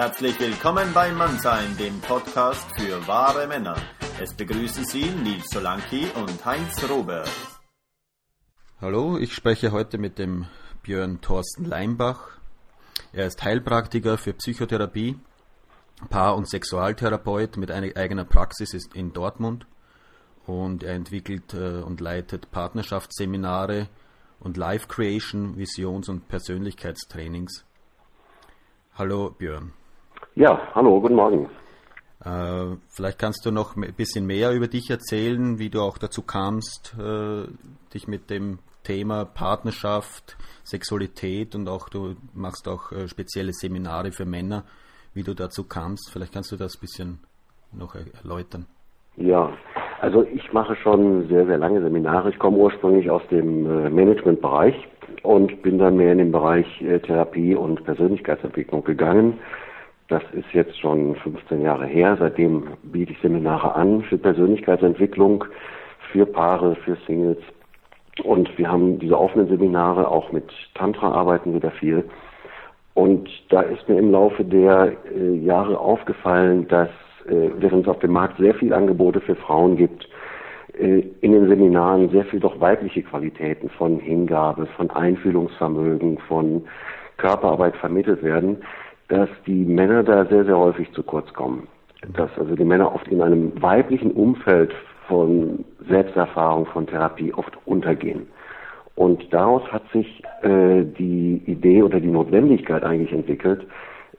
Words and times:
Herzlich 0.00 0.38
willkommen 0.38 0.94
bei 0.94 1.10
Mannsein, 1.10 1.76
dem 1.76 2.00
Podcast 2.00 2.70
für 2.78 3.04
wahre 3.08 3.48
Männer. 3.48 3.74
Es 4.22 4.32
begrüßen 4.32 4.84
Sie 4.84 5.10
Nils 5.10 5.50
Solanki 5.50 6.06
und 6.14 6.44
Heinz 6.44 6.88
Robert. 6.88 7.28
Hallo, 8.80 9.18
ich 9.18 9.34
spreche 9.34 9.72
heute 9.72 9.98
mit 9.98 10.20
dem 10.20 10.46
Björn 10.84 11.20
Thorsten 11.20 11.64
Leimbach. 11.64 12.38
Er 13.12 13.26
ist 13.26 13.42
Heilpraktiker 13.42 14.18
für 14.18 14.34
Psychotherapie, 14.34 15.18
Paar- 16.08 16.36
und 16.36 16.48
Sexualtherapeut 16.48 17.56
mit 17.56 17.72
eigener 17.72 18.24
Praxis 18.24 18.74
in 18.94 19.12
Dortmund 19.12 19.66
und 20.46 20.84
er 20.84 20.94
entwickelt 20.94 21.54
äh, 21.54 21.82
und 21.82 22.00
leitet 22.00 22.52
Partnerschaftsseminare 22.52 23.88
und 24.38 24.56
Life 24.56 24.86
Creation, 24.86 25.56
Visions- 25.56 26.08
und 26.08 26.28
Persönlichkeitstrainings. 26.28 27.64
Hallo 28.94 29.34
Björn. 29.36 29.72
Ja, 30.38 30.56
hallo, 30.72 31.00
guten 31.00 31.16
Morgen. 31.16 31.48
Äh, 32.24 32.76
vielleicht 32.90 33.18
kannst 33.18 33.44
du 33.44 33.50
noch 33.50 33.76
ein 33.76 33.92
bisschen 33.96 34.24
mehr 34.24 34.52
über 34.52 34.68
dich 34.68 34.88
erzählen, 34.88 35.58
wie 35.58 35.68
du 35.68 35.80
auch 35.80 35.98
dazu 35.98 36.22
kamst, 36.22 36.94
äh, 36.96 37.48
dich 37.92 38.06
mit 38.06 38.30
dem 38.30 38.60
Thema 38.84 39.24
Partnerschaft, 39.24 40.36
Sexualität 40.62 41.56
und 41.56 41.68
auch 41.68 41.88
du 41.88 42.14
machst 42.34 42.68
auch 42.68 42.92
äh, 42.92 43.08
spezielle 43.08 43.52
Seminare 43.52 44.12
für 44.12 44.26
Männer, 44.26 44.62
wie 45.12 45.24
du 45.24 45.34
dazu 45.34 45.66
kamst. 45.66 46.12
Vielleicht 46.12 46.34
kannst 46.34 46.52
du 46.52 46.56
das 46.56 46.76
ein 46.76 46.80
bisschen 46.82 47.18
noch 47.72 47.96
erläutern. 47.96 48.66
Ja, 49.16 49.50
also 50.00 50.22
ich 50.22 50.52
mache 50.52 50.76
schon 50.76 51.26
sehr, 51.26 51.46
sehr 51.46 51.58
lange 51.58 51.82
Seminare. 51.82 52.30
Ich 52.30 52.38
komme 52.38 52.58
ursprünglich 52.58 53.10
aus 53.10 53.22
dem 53.32 53.66
äh, 53.66 53.90
Managementbereich 53.90 54.86
und 55.24 55.62
bin 55.62 55.78
dann 55.78 55.96
mehr 55.96 56.12
in 56.12 56.18
den 56.18 56.30
Bereich 56.30 56.80
äh, 56.82 57.00
Therapie 57.00 57.56
und 57.56 57.82
Persönlichkeitsentwicklung 57.82 58.84
gegangen. 58.84 59.40
Das 60.08 60.22
ist 60.32 60.50
jetzt 60.54 60.78
schon 60.80 61.16
15 61.16 61.60
Jahre 61.60 61.86
her. 61.86 62.16
Seitdem 62.18 62.68
biete 62.82 63.12
ich 63.12 63.18
Seminare 63.20 63.74
an 63.74 64.02
für 64.02 64.16
Persönlichkeitsentwicklung, 64.16 65.44
für 66.10 66.24
Paare, 66.24 66.76
für 66.76 66.96
Singles. 67.06 67.38
Und 68.24 68.56
wir 68.56 68.70
haben 68.70 68.98
diese 68.98 69.18
offenen 69.18 69.48
Seminare, 69.48 70.08
auch 70.08 70.32
mit 70.32 70.50
Tantra 70.74 71.12
arbeiten 71.12 71.52
wir 71.52 71.60
da 71.60 71.70
viel. 71.70 72.04
Und 72.94 73.28
da 73.50 73.60
ist 73.60 73.88
mir 73.88 73.98
im 73.98 74.10
Laufe 74.10 74.44
der 74.44 74.92
äh, 75.14 75.34
Jahre 75.36 75.78
aufgefallen, 75.78 76.66
dass 76.68 76.88
äh, 77.28 77.50
während 77.58 77.86
es 77.86 77.88
auf 77.88 78.00
dem 78.00 78.12
Markt 78.12 78.38
sehr 78.38 78.54
viel 78.54 78.72
Angebote 78.72 79.20
für 79.20 79.36
Frauen 79.36 79.76
gibt, 79.76 80.08
äh, 80.78 81.00
in 81.20 81.32
den 81.32 81.48
Seminaren 81.48 82.08
sehr 82.08 82.24
viel 82.24 82.40
doch 82.40 82.58
weibliche 82.60 83.02
Qualitäten 83.02 83.68
von 83.68 84.00
Hingabe, 84.00 84.66
von 84.76 84.90
Einfühlungsvermögen, 84.90 86.18
von 86.26 86.66
Körperarbeit 87.18 87.76
vermittelt 87.76 88.22
werden, 88.22 88.56
dass 89.08 89.28
die 89.46 89.64
Männer 89.64 90.02
da 90.02 90.26
sehr, 90.26 90.44
sehr 90.44 90.56
häufig 90.56 90.92
zu 90.92 91.02
kurz 91.02 91.32
kommen. 91.32 91.66
Dass 92.14 92.30
also 92.38 92.54
die 92.54 92.64
Männer 92.64 92.94
oft 92.94 93.08
in 93.08 93.22
einem 93.22 93.60
weiblichen 93.60 94.12
Umfeld 94.12 94.72
von 95.08 95.64
Selbsterfahrung, 95.88 96.66
von 96.66 96.86
Therapie 96.86 97.32
oft 97.32 97.56
untergehen. 97.64 98.28
Und 98.94 99.32
daraus 99.32 99.62
hat 99.72 99.82
sich 99.92 100.22
äh, 100.42 100.82
die 100.84 101.42
Idee 101.46 101.82
oder 101.82 102.00
die 102.00 102.08
Notwendigkeit 102.08 102.82
eigentlich 102.82 103.12
entwickelt, 103.12 103.66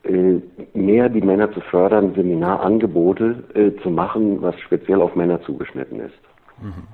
äh, 0.04 0.40
mehr 0.74 1.10
die 1.10 1.22
Männer 1.22 1.52
zu 1.52 1.62
fördern, 1.62 2.14
Seminarangebote 2.16 3.44
äh, 3.54 3.82
zu 3.82 3.90
machen, 3.90 4.42
was 4.42 4.58
speziell 4.62 5.02
auf 5.02 5.16
Männer 5.16 5.42
zugeschnitten 5.42 6.00
ist. 6.00 6.20
Mhm. 6.62 6.88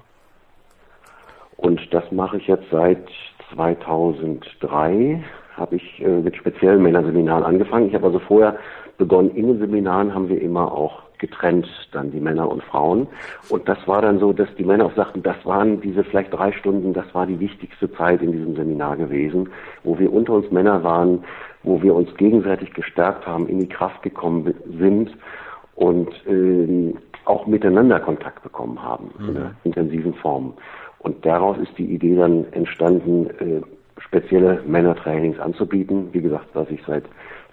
Und 1.57 1.93
das 1.93 2.11
mache 2.11 2.38
ich 2.38 2.47
jetzt 2.47 2.69
seit 2.71 3.07
2003, 3.53 5.23
habe 5.58 5.75
ich 5.75 6.02
äh, 6.02 6.08
mit 6.08 6.36
speziellen 6.36 6.81
Männerseminaren 6.84 7.44
angefangen. 7.44 7.88
Ich 7.88 7.95
habe 7.95 8.08
also 8.08 8.20
vorher 8.20 8.58
begonnen, 8.98 9.31
in 9.31 9.48
den 9.48 9.59
Seminaren 9.59 10.14
haben 10.14 10.30
wir 10.30 10.41
immer 10.41 10.72
auch 10.72 11.03
getrennt, 11.18 11.68
dann 11.91 12.12
die 12.12 12.19
Männer 12.19 12.50
und 12.50 12.63
Frauen. 12.63 13.07
Und 13.50 13.68
das 13.68 13.78
war 13.88 14.02
dann 14.02 14.19
so, 14.19 14.34
dass 14.34 14.53
die 14.57 14.63
Männer 14.63 14.85
auch 14.85 14.96
sagten, 14.96 15.24
das 15.24 15.38
waren 15.46 15.81
diese 15.81 16.03
vielleicht 16.03 16.34
drei 16.34 16.52
Stunden, 16.52 16.94
das 16.94 17.06
war 17.13 17.25
die 17.25 17.40
wichtigste 17.40 17.91
Zeit 17.94 18.22
in 18.22 18.31
diesem 18.31 18.56
Seminar 18.56 18.97
gewesen, 18.97 19.50
wo 19.84 19.97
wir 19.97 20.12
unter 20.12 20.34
uns 20.34 20.52
Männer 20.52 20.84
waren, 20.84 21.24
wo 21.63 21.81
wir 21.81 21.96
uns 21.96 22.13
gegenseitig 22.18 22.74
gestärkt 22.74 23.25
haben, 23.25 23.47
in 23.47 23.59
die 23.59 23.69
Kraft 23.69 24.03
gekommen 24.03 24.53
sind 24.78 25.12
und 25.75 26.09
äh, 26.28 26.94
auch 27.25 27.47
miteinander 27.47 28.00
Kontakt 28.00 28.44
bekommen 28.44 28.81
haben 28.81 29.09
mhm. 29.18 29.29
in 29.29 29.38
einer 29.38 29.56
intensiven 29.63 30.13
Form. 30.16 30.53
Und 31.00 31.25
daraus 31.25 31.58
ist 31.58 31.78
die 31.78 31.85
Idee 31.85 32.16
dann 32.16 32.46
entstanden, 32.52 33.29
äh, 33.40 33.62
spezielle 34.07 34.61
Männertrainings 34.66 35.39
anzubieten. 35.39 36.13
Wie 36.13 36.21
gesagt, 36.21 36.47
was 36.53 36.69
ich 36.69 36.81
seit 36.85 37.05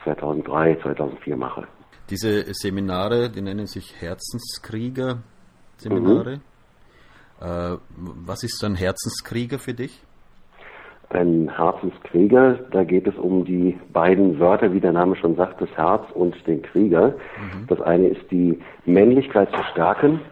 2003, 0.05 0.77
2004 0.83 1.37
mache. 1.37 1.67
Diese 2.11 2.45
Seminare, 2.53 3.31
die 3.31 3.41
nennen 3.41 3.67
sich 3.67 3.95
Herzenskrieger-Seminare. 4.01 6.37
Mhm. 6.37 6.43
Äh, 7.41 7.79
was 8.27 8.45
ist 8.45 8.59
so 8.59 8.67
ein 8.67 8.75
Herzenskrieger 8.75 9.59
für 9.59 9.73
dich? 9.75 10.03
Ein 11.11 11.51
Herzenskrieger, 11.55 12.61
da 12.71 12.85
geht 12.85 13.07
es 13.07 13.15
um 13.17 13.45
die 13.45 13.79
beiden 13.93 14.39
Wörter, 14.39 14.73
wie 14.73 14.81
der 14.81 14.93
Name 14.93 15.15
schon 15.17 15.37
sagt, 15.37 15.61
das 15.61 15.69
Herz 15.77 16.11
und 16.15 16.35
den 16.47 16.63
Krieger. 16.63 17.09
Mhm. 17.09 17.67
Das 17.67 17.83
eine 17.83 18.09
ist 18.09 18.31
die 18.31 18.59
Männlichkeit 18.87 19.51
zu 19.51 19.63
stärken. 19.73 20.23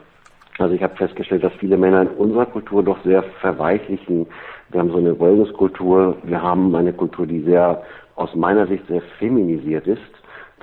Also 0.61 0.75
ich 0.75 0.83
habe 0.83 0.97
festgestellt, 0.97 1.43
dass 1.43 1.53
viele 1.55 1.77
Männer 1.77 2.03
in 2.03 2.09
unserer 2.09 2.47
Kultur 2.47 2.83
doch 2.83 3.03
sehr 3.05 3.23
verweichlichen. 3.41 4.27
Wir 4.69 4.81
haben 4.81 4.91
so 4.91 4.99
eine 4.99 5.19
Wellnesskultur, 5.19 6.17
wir 6.23 6.43
haben 6.43 6.75
eine 6.75 6.93
Kultur, 6.93 7.27
die 7.27 7.41
sehr 7.43 7.83
aus 8.17 8.35
meiner 8.35 8.67
Sicht 8.67 8.87
sehr 8.87 9.03
feminisiert 9.19 9.87
ist. 9.87 10.01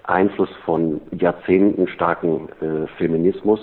Einfluss 0.03 0.49
von 0.63 1.01
Jahrzehnten 1.11 1.87
starken 1.87 2.47
äh, 2.61 2.87
Feminismus. 2.97 3.59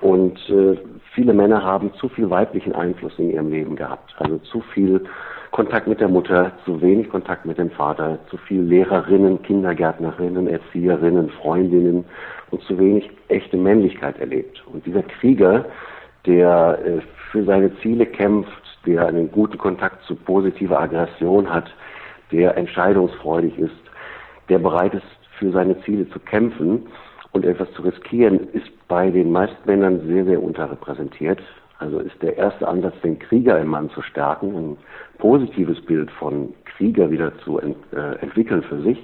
Und 0.00 0.38
äh, 0.48 0.78
viele 1.14 1.34
Männer 1.34 1.62
haben 1.62 1.92
zu 1.94 2.08
viel 2.08 2.30
weiblichen 2.30 2.74
Einfluss 2.74 3.12
in 3.18 3.30
ihrem 3.30 3.50
Leben 3.50 3.76
gehabt. 3.76 4.14
Also 4.18 4.38
zu 4.38 4.62
viel 4.72 5.04
Kontakt 5.50 5.88
mit 5.88 6.00
der 6.00 6.08
Mutter, 6.08 6.52
zu 6.64 6.80
wenig 6.80 7.08
Kontakt 7.08 7.44
mit 7.44 7.58
dem 7.58 7.70
Vater, 7.70 8.18
zu 8.30 8.36
viel 8.36 8.62
Lehrerinnen, 8.62 9.42
Kindergärtnerinnen, 9.42 10.46
Erzieherinnen, 10.46 11.30
Freundinnen 11.30 12.04
und 12.50 12.62
zu 12.62 12.78
wenig 12.78 13.10
echte 13.28 13.56
Männlichkeit 13.56 14.18
erlebt. 14.20 14.62
Und 14.72 14.86
dieser 14.86 15.02
Krieger, 15.02 15.64
der 16.26 16.78
äh, 16.84 17.00
für 17.32 17.44
seine 17.44 17.76
Ziele 17.80 18.06
kämpft, 18.06 18.50
der 18.86 19.06
einen 19.06 19.30
guten 19.30 19.58
Kontakt 19.58 20.04
zu 20.04 20.14
positiver 20.14 20.80
Aggression 20.80 21.52
hat, 21.52 21.68
der 22.30 22.56
entscheidungsfreudig 22.56 23.58
ist, 23.58 23.74
der 24.48 24.58
bereit 24.58 24.94
ist, 24.94 25.04
für 25.38 25.50
seine 25.50 25.80
Ziele 25.82 26.08
zu 26.10 26.20
kämpfen 26.20 26.86
und 27.32 27.44
etwas 27.44 27.70
zu 27.72 27.82
riskieren, 27.82 28.48
ist 28.52 28.70
bei 28.88 29.10
den 29.10 29.32
meisten 29.32 29.56
Männern 29.64 30.06
sehr, 30.06 30.24
sehr 30.24 30.42
unterrepräsentiert. 30.42 31.40
Also 31.80 31.98
ist 31.98 32.22
der 32.22 32.36
erste 32.36 32.68
Ansatz, 32.68 32.94
den 33.02 33.18
Krieger 33.18 33.58
im 33.58 33.68
Mann 33.68 33.88
zu 33.90 34.02
stärken, 34.02 34.54
ein 34.54 34.76
positives 35.18 35.80
Bild 35.80 36.10
von 36.12 36.52
Krieger 36.66 37.10
wieder 37.10 37.36
zu 37.38 37.58
ent, 37.58 37.76
äh, 37.92 38.16
entwickeln 38.20 38.62
für 38.62 38.82
sich. 38.82 38.98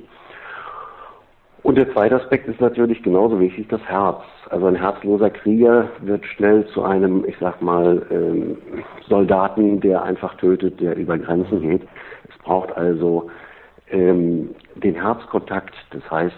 Und 1.63 1.77
der 1.77 1.91
zweite 1.93 2.17
Aspekt 2.17 2.47
ist 2.47 2.61
natürlich 2.61 3.03
genauso 3.03 3.41
wichtig, 3.41 3.67
das 3.69 3.81
Herz. 3.89 4.21
Also 4.51 4.67
ein 4.67 4.77
herzloser 4.77 5.31
Krieger 5.31 5.89
wird 6.01 6.25
schnell 6.27 6.67
zu 6.67 6.85
einem, 6.85 7.25
ich 7.27 7.37
sag 7.41 7.61
mal, 7.63 8.07
ähm, 8.11 8.59
Soldaten, 9.09 9.81
der 9.81 10.03
einfach 10.03 10.37
tötet, 10.37 10.79
der 10.79 10.97
über 10.97 11.19
Grenzen 11.19 11.63
geht. 11.63 11.83
Es 12.29 12.39
braucht 12.45 12.77
also 12.77 13.31
ähm, 13.91 14.51
den 14.77 14.95
Herzkontakt, 14.95 15.75
das 15.91 16.09
heißt 16.11 16.37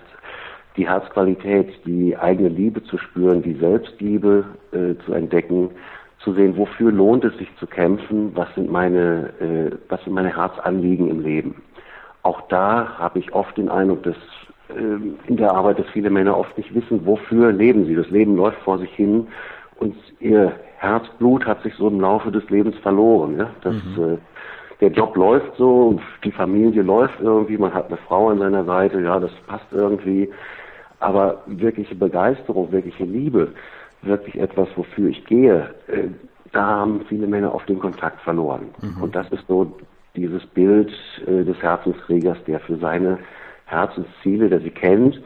die 0.78 0.88
Herzqualität, 0.88 1.84
die 1.84 2.16
eigene 2.16 2.49
Liebe 2.49 2.82
zu 2.84 2.97
spüren, 2.97 3.43
die 3.43 3.55
Selbstliebe 3.55 4.44
äh, 4.70 4.94
zu 5.05 5.12
entdecken, 5.12 5.70
zu 6.18 6.32
sehen, 6.32 6.56
wofür 6.56 6.90
lohnt 6.90 7.24
es 7.24 7.36
sich 7.38 7.48
zu 7.56 7.66
kämpfen, 7.66 8.32
was 8.34 8.52
sind 8.54 8.70
meine, 8.70 9.30
äh, 9.40 9.76
was 9.88 10.02
sind 10.04 10.14
meine 10.14 10.37
Herzanliegen 10.37 11.10
im 11.10 11.20
Leben. 11.20 11.62
Auch 12.22 12.43
da 12.48 12.98
habe 12.98 13.20
ich 13.20 13.32
oft 13.32 13.56
den 13.56 13.69
Eindruck, 13.69 14.02
dass 14.02 14.16
äh, 14.69 15.28
in 15.28 15.37
der 15.37 15.52
Arbeit, 15.52 15.78
dass 15.78 15.88
viele 15.88 16.10
Männer 16.10 16.37
oft 16.37 16.56
nicht 16.58 16.75
wissen, 16.75 17.06
wofür 17.06 17.52
leben 17.52 17.87
sie. 17.87 17.94
Das 17.94 18.10
Leben 18.10 18.37
läuft 18.37 18.58
vor 18.62 18.78
sich 18.78 18.93
hin 18.94 19.28
und 19.76 19.94
ihr 20.20 20.52
Herzblut 20.78 21.46
hat 21.46 21.62
sich 21.62 21.75
so 21.75 21.88
im 21.88 22.00
Laufe 22.00 22.31
des 22.31 22.48
Lebens 22.50 22.76
verloren. 22.78 23.38
Ja? 23.38 23.50
Das, 23.62 23.75
mhm. 23.75 24.02
äh, 24.02 24.19
der 24.81 24.90
Job 24.90 25.16
läuft 25.16 25.56
so, 25.56 25.98
die 26.22 26.31
Familie 26.31 26.82
läuft 26.82 27.20
irgendwie, 27.20 27.58
man 27.58 27.75
hat 27.75 27.88
eine 27.88 27.96
Frau 27.96 28.28
an 28.28 28.38
seiner 28.38 28.64
Seite, 28.64 29.00
ja, 29.00 29.19
das 29.19 29.32
passt 29.46 29.66
irgendwie. 29.72 30.31
Aber 31.00 31.43
wirkliche 31.46 31.94
Begeisterung, 31.94 32.70
wirkliche 32.70 33.04
Liebe, 33.04 33.52
wirklich 34.02 34.38
etwas, 34.38 34.68
wofür 34.76 35.08
ich 35.08 35.24
gehe, 35.26 35.74
äh, 35.88 36.08
da 36.52 36.64
haben 36.64 37.04
viele 37.08 37.26
Männer 37.26 37.54
oft 37.54 37.68
den 37.68 37.78
Kontakt 37.78 38.20
verloren. 38.22 38.68
Mhm. 38.80 39.02
Und 39.02 39.14
das 39.14 39.30
ist 39.30 39.46
so 39.46 39.78
dieses 40.16 40.44
Bild 40.46 40.90
äh, 41.26 41.44
des 41.44 41.60
Herzenskriegers, 41.60 42.38
der 42.46 42.60
für 42.60 42.78
seine 42.78 43.18
Herzensziele, 43.66 44.48
der 44.48 44.60
sie 44.60 44.70
kennt 44.70 45.20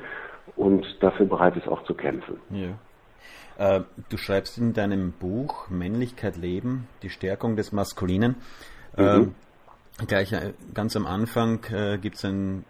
und 0.57 0.85
dafür 1.01 1.27
bereit 1.27 1.57
ist, 1.57 1.69
auch 1.69 1.85
zu 1.85 1.95
kämpfen. 1.95 2.37
Ja. 2.51 3.77
Äh, 3.77 3.83
du 4.09 4.17
schreibst 4.17 4.59
in 4.59 4.73
deinem 4.73 5.13
Buch 5.13 5.71
Männlichkeit 5.71 6.37
leben, 6.37 6.89
die 7.03 7.11
Stärkung 7.11 7.57
des 7.57 7.73
Maskulinen. 7.73 8.37
Mhm. 8.97 9.05
Ähm, 9.05 9.35
gleich 10.09 10.33
äh, 10.33 10.55
ganz 10.75 10.97
am 10.97 11.07
Anfang 11.07 11.65
äh, 11.71 11.99
gibt 11.99 12.17
es 12.17 12.25
ein 12.25 12.65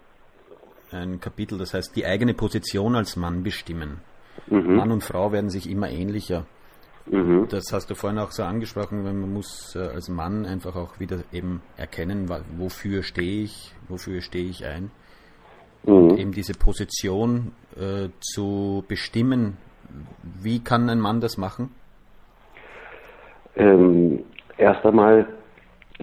ein 0.93 1.19
Kapitel, 1.19 1.57
das 1.57 1.73
heißt 1.73 1.95
die 1.95 2.05
eigene 2.05 2.33
Position 2.33 2.95
als 2.95 3.15
Mann 3.15 3.43
bestimmen. 3.43 4.01
Mhm. 4.47 4.75
Mann 4.75 4.91
und 4.91 5.03
Frau 5.03 5.31
werden 5.31 5.49
sich 5.49 5.69
immer 5.69 5.89
ähnlicher. 5.89 6.45
Mhm. 7.05 7.47
Das 7.49 7.73
hast 7.73 7.89
du 7.89 7.95
vorhin 7.95 8.19
auch 8.19 8.31
so 8.31 8.43
angesprochen, 8.43 9.03
man 9.03 9.33
muss 9.33 9.75
äh, 9.75 9.79
als 9.79 10.09
Mann 10.09 10.45
einfach 10.45 10.75
auch 10.75 10.99
wieder 10.99 11.19
eben 11.31 11.61
erkennen, 11.75 12.29
wofür 12.57 13.03
stehe 13.03 13.43
ich, 13.43 13.73
wofür 13.89 14.21
stehe 14.21 14.49
ich 14.49 14.65
ein. 14.65 14.91
Mhm. 15.83 15.93
Und 15.93 16.17
eben 16.17 16.31
diese 16.31 16.53
Position 16.53 17.51
äh, 17.77 18.09
zu 18.21 18.85
bestimmen, 18.87 19.57
wie 20.41 20.63
kann 20.63 20.89
ein 20.89 20.99
Mann 20.99 21.19
das 21.19 21.37
machen? 21.37 21.71
Ähm, 23.55 24.23
erst 24.57 24.85
einmal 24.85 25.27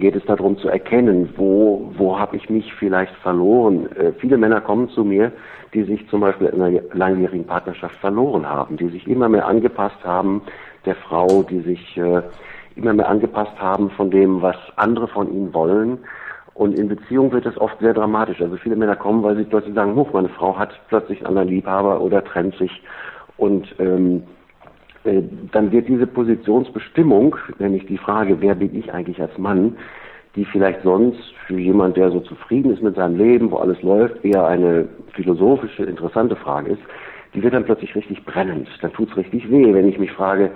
geht 0.01 0.17
es 0.17 0.25
darum 0.25 0.59
zu 0.59 0.69
erkennen, 0.69 1.31
wo, 1.37 1.93
wo 1.97 2.19
habe 2.19 2.37
ich 2.37 2.51
mich 2.51 2.73
vielleicht 2.75 3.15
verloren. 3.17 3.91
Äh, 3.97 4.13
viele 4.19 4.37
Männer 4.37 4.61
kommen 4.61 4.89
zu 4.89 5.05
mir, 5.05 5.33
die 5.75 5.85
sich 5.85 6.09
zum 6.09 6.21
Beispiel 6.21 6.49
in 6.49 6.61
einer 6.61 6.81
langjährigen 6.93 7.47
Partnerschaft 7.47 7.95
verloren 7.97 8.49
haben, 8.49 8.77
die 8.77 8.89
sich 8.89 9.07
immer 9.07 9.29
mehr 9.29 9.47
angepasst 9.47 10.03
haben 10.05 10.43
der 10.85 10.97
Frau, 10.97 11.43
die 11.43 11.61
sich 11.61 11.97
äh, 11.97 12.23
immer 12.77 12.95
mehr 12.95 13.09
angepasst 13.09 13.61
haben 13.61 13.91
von 13.91 14.11
dem, 14.11 14.43
was 14.43 14.57
andere 14.77 15.09
von 15.09 15.33
ihnen 15.33 15.53
wollen. 15.53 15.99
Und 16.55 16.79
in 16.79 16.89
Beziehungen 16.89 17.33
wird 17.33 17.47
das 17.47 17.57
oft 17.59 17.79
sehr 17.81 17.95
dramatisch. 17.95 18.41
Also 18.41 18.57
viele 18.57 18.77
Männer 18.77 18.97
kommen, 18.97 19.23
weil 19.23 19.37
sie 19.37 19.45
plötzlich 19.45 19.75
sagen, 19.75 19.95
huch, 19.95 20.13
meine 20.13 20.29
Frau 20.29 20.59
hat 20.59 20.79
plötzlich 20.89 21.19
einen 21.19 21.29
anderen 21.29 21.49
Liebhaber 21.49 22.01
oder 22.01 22.25
trennt 22.25 22.57
sich. 22.57 22.83
Und 23.37 23.75
ähm, 23.79 24.17
äh, 24.19 24.40
dann 25.05 25.73
wird 25.73 25.89
diese 25.89 26.07
Positionsbestimmung, 26.07 27.37
nämlich 27.59 27.87
die 27.87 27.99
Frage, 27.99 28.41
wer 28.41 28.55
bin 28.55 28.75
ich 28.77 28.93
eigentlich 28.93 29.21
als 29.21 29.37
Mann, 29.39 29.77
die 30.37 30.45
vielleicht 30.45 30.83
sonst 30.83 31.35
für 31.47 31.59
jemand, 31.59 31.97
der 31.97 32.11
so 32.11 32.21
zufrieden 32.21 32.73
ist 32.73 32.83
mit 32.83 32.97
seinem 32.97 33.17
Leben, 33.17 33.51
wo 33.51 33.57
alles 33.57 33.83
läuft, 33.83 34.25
eher 34.25 34.47
eine 34.47 34.89
philosophische, 35.15 35.85
interessante 35.85 36.37
Frage 36.37 36.73
ist, 36.73 36.83
die 37.35 37.43
wird 37.43 37.55
dann 37.55 37.65
plötzlich 37.65 37.95
richtig 37.95 38.25
brennend. 38.25 38.69
Dann 38.83 38.93
tut's 38.93 39.17
richtig 39.17 39.51
weh, 39.51 39.73
wenn 39.73 39.89
ich 39.89 39.99
mich 39.99 40.13
frage, 40.13 40.51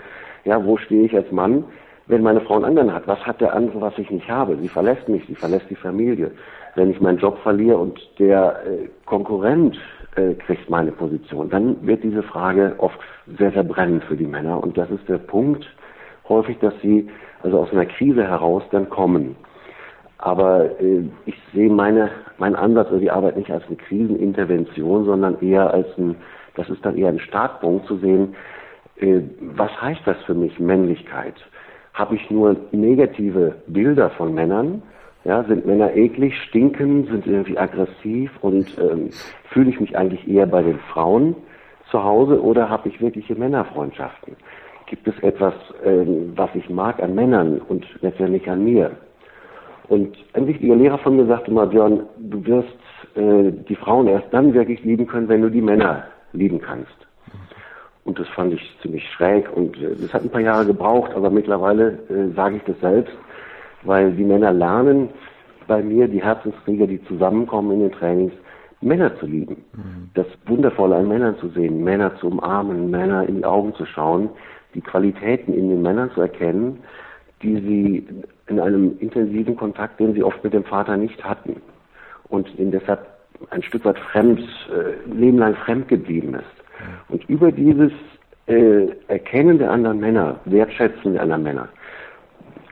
ja, 0.44 0.62
wo 0.64 0.76
stehe 0.76 1.06
ich 1.06 1.14
als 1.14 1.30
Mann, 1.32 1.64
wenn 2.06 2.22
meine 2.22 2.40
Frau 2.40 2.56
einen 2.56 2.66
anderen 2.66 2.92
hat? 2.92 3.06
Was 3.06 3.24
hat 3.26 3.40
der 3.40 3.54
andere, 3.54 3.80
was 3.80 3.98
ich 3.98 4.10
nicht 4.10 4.28
habe? 4.28 4.56
Sie 4.60 4.68
verlässt 4.68 5.08
mich, 5.08 5.24
sie 5.26 5.34
verlässt 5.34 5.70
die 5.70 5.76
Familie. 5.76 6.30
Wenn 6.74 6.90
ich 6.90 7.00
meinen 7.00 7.18
Job 7.18 7.38
verliere 7.42 7.78
und 7.78 7.98
der 8.18 8.60
äh, 8.66 8.88
Konkurrent 9.06 9.78
äh, 10.16 10.34
kriegt 10.34 10.68
meine 10.70 10.92
Position, 10.92 11.50
dann 11.50 11.86
wird 11.86 12.02
diese 12.02 12.22
Frage 12.22 12.74
oft 12.78 12.98
sehr, 13.38 13.52
sehr 13.52 13.64
brennend 13.64 14.04
für 14.04 14.16
die 14.16 14.26
Männer. 14.26 14.62
Und 14.62 14.76
das 14.78 14.90
ist 14.90 15.08
der 15.08 15.18
Punkt 15.18 15.66
häufig, 16.28 16.58
dass 16.58 16.74
sie 16.82 17.08
also 17.42 17.60
aus 17.60 17.72
einer 17.72 17.86
Krise 17.86 18.26
heraus 18.26 18.62
dann 18.70 18.88
kommen. 18.88 19.36
Aber 20.18 20.80
äh, 20.80 21.02
ich 21.26 21.34
sehe 21.52 21.70
meine, 21.70 22.10
meinen 22.38 22.56
Ansatz 22.56 22.88
oder 22.90 23.00
die 23.00 23.10
Arbeit 23.10 23.36
nicht 23.36 23.50
als 23.50 23.66
eine 23.66 23.76
Krisenintervention, 23.76 25.04
sondern 25.04 25.40
eher 25.40 25.72
als 25.72 25.86
ein 25.98 26.16
das 26.54 26.68
ist 26.68 26.84
dann 26.84 26.96
eher 26.96 27.08
ein 27.08 27.18
Startpunkt 27.18 27.86
zu 27.86 27.96
sehen, 27.98 28.34
äh, 28.96 29.20
was 29.40 29.70
heißt 29.80 30.02
das 30.04 30.16
für 30.24 30.34
mich, 30.34 30.58
Männlichkeit? 30.58 31.34
Habe 31.92 32.16
ich 32.16 32.30
nur 32.30 32.56
negative 32.72 33.56
Bilder 33.66 34.10
von 34.10 34.34
Männern? 34.34 34.82
Ja, 35.24 35.42
sind 35.44 35.64
Männer 35.64 35.94
eklig, 35.96 36.36
stinken, 36.48 37.06
sind 37.06 37.26
irgendwie 37.26 37.56
aggressiv 37.56 38.30
und 38.42 38.76
ähm, 38.78 39.08
fühle 39.50 39.70
ich 39.70 39.80
mich 39.80 39.96
eigentlich 39.96 40.28
eher 40.28 40.46
bei 40.46 40.62
den 40.62 40.78
Frauen 40.92 41.34
zu 41.90 42.02
Hause 42.02 42.42
oder 42.42 42.68
habe 42.68 42.90
ich 42.90 43.00
wirkliche 43.00 43.34
Männerfreundschaften? 43.34 44.36
Gibt 44.86 45.08
es 45.08 45.18
etwas, 45.22 45.54
ähm, 45.82 46.32
was 46.36 46.50
ich 46.54 46.68
mag 46.68 47.02
an 47.02 47.14
Männern 47.14 47.58
und 47.68 47.86
letztendlich 48.02 48.48
an 48.50 48.64
mir? 48.64 48.90
Und 49.88 50.16
ein 50.34 50.46
wichtiger 50.46 50.76
Lehrer 50.76 50.98
von 50.98 51.16
mir 51.16 51.26
sagte 51.26 51.50
mal, 51.50 51.68
Björn, 51.68 52.02
du 52.18 52.44
wirst 52.44 52.68
äh, 53.14 53.50
die 53.66 53.76
Frauen 53.76 54.08
erst 54.08 54.26
dann 54.30 54.52
wirklich 54.52 54.84
lieben 54.84 55.06
können, 55.06 55.28
wenn 55.28 55.40
du 55.40 55.50
die 55.50 55.62
Männer 55.62 56.04
lieben 56.32 56.60
kannst. 56.60 56.94
Und 58.04 58.18
das 58.18 58.28
fand 58.28 58.52
ich 58.52 58.78
ziemlich 58.82 59.08
schräg 59.10 59.50
und 59.56 59.76
äh, 59.78 59.94
das 59.98 60.12
hat 60.12 60.22
ein 60.22 60.30
paar 60.30 60.42
Jahre 60.42 60.66
gebraucht, 60.66 61.12
aber 61.14 61.30
mittlerweile 61.30 61.98
äh, 62.10 62.34
sage 62.34 62.56
ich 62.56 62.62
das 62.64 62.78
selbst, 62.80 63.14
weil 63.84 64.12
die 64.12 64.24
Männer 64.24 64.52
lernen 64.52 65.08
bei 65.66 65.82
mir, 65.82 66.08
die 66.08 66.22
Herzenskrieger, 66.22 66.86
die 66.86 67.02
zusammenkommen 67.04 67.72
in 67.72 67.80
den 67.80 67.92
Trainings, 67.92 68.32
Männer 68.80 69.18
zu 69.18 69.26
lieben. 69.26 69.64
Mhm. 69.72 70.10
Das 70.14 70.26
Wundervolle 70.46 70.96
an 70.96 71.08
Männern 71.08 71.36
zu 71.38 71.48
sehen, 71.48 71.82
Männer 71.82 72.14
zu 72.18 72.28
umarmen, 72.28 72.90
Männer 72.90 73.26
in 73.26 73.38
die 73.38 73.44
Augen 73.44 73.74
zu 73.74 73.86
schauen, 73.86 74.28
die 74.74 74.80
Qualitäten 74.80 75.54
in 75.54 75.70
den 75.70 75.82
Männern 75.82 76.10
zu 76.12 76.20
erkennen, 76.20 76.80
die 77.42 77.54
sie 77.54 78.06
in 78.48 78.60
einem 78.60 78.96
intensiven 78.98 79.56
Kontakt, 79.56 80.00
den 80.00 80.14
sie 80.14 80.22
oft 80.22 80.42
mit 80.44 80.52
dem 80.52 80.64
Vater 80.64 80.96
nicht 80.96 81.22
hatten 81.24 81.56
und 82.28 82.58
den 82.58 82.70
deshalb 82.70 83.06
ein 83.50 83.62
Stück 83.62 83.84
weit 83.84 83.98
fremd, 83.98 84.40
äh, 84.40 85.10
Leben 85.12 85.38
lang 85.38 85.54
fremd 85.54 85.88
geblieben 85.88 86.34
ist. 86.34 86.64
Und 87.08 87.28
über 87.28 87.52
dieses 87.52 87.92
äh, 88.46 88.88
Erkennen 89.08 89.58
der 89.58 89.70
anderen 89.70 90.00
Männer, 90.00 90.40
Wertschätzen 90.44 91.14
der 91.14 91.22
anderen 91.22 91.42
Männer, 91.42 91.68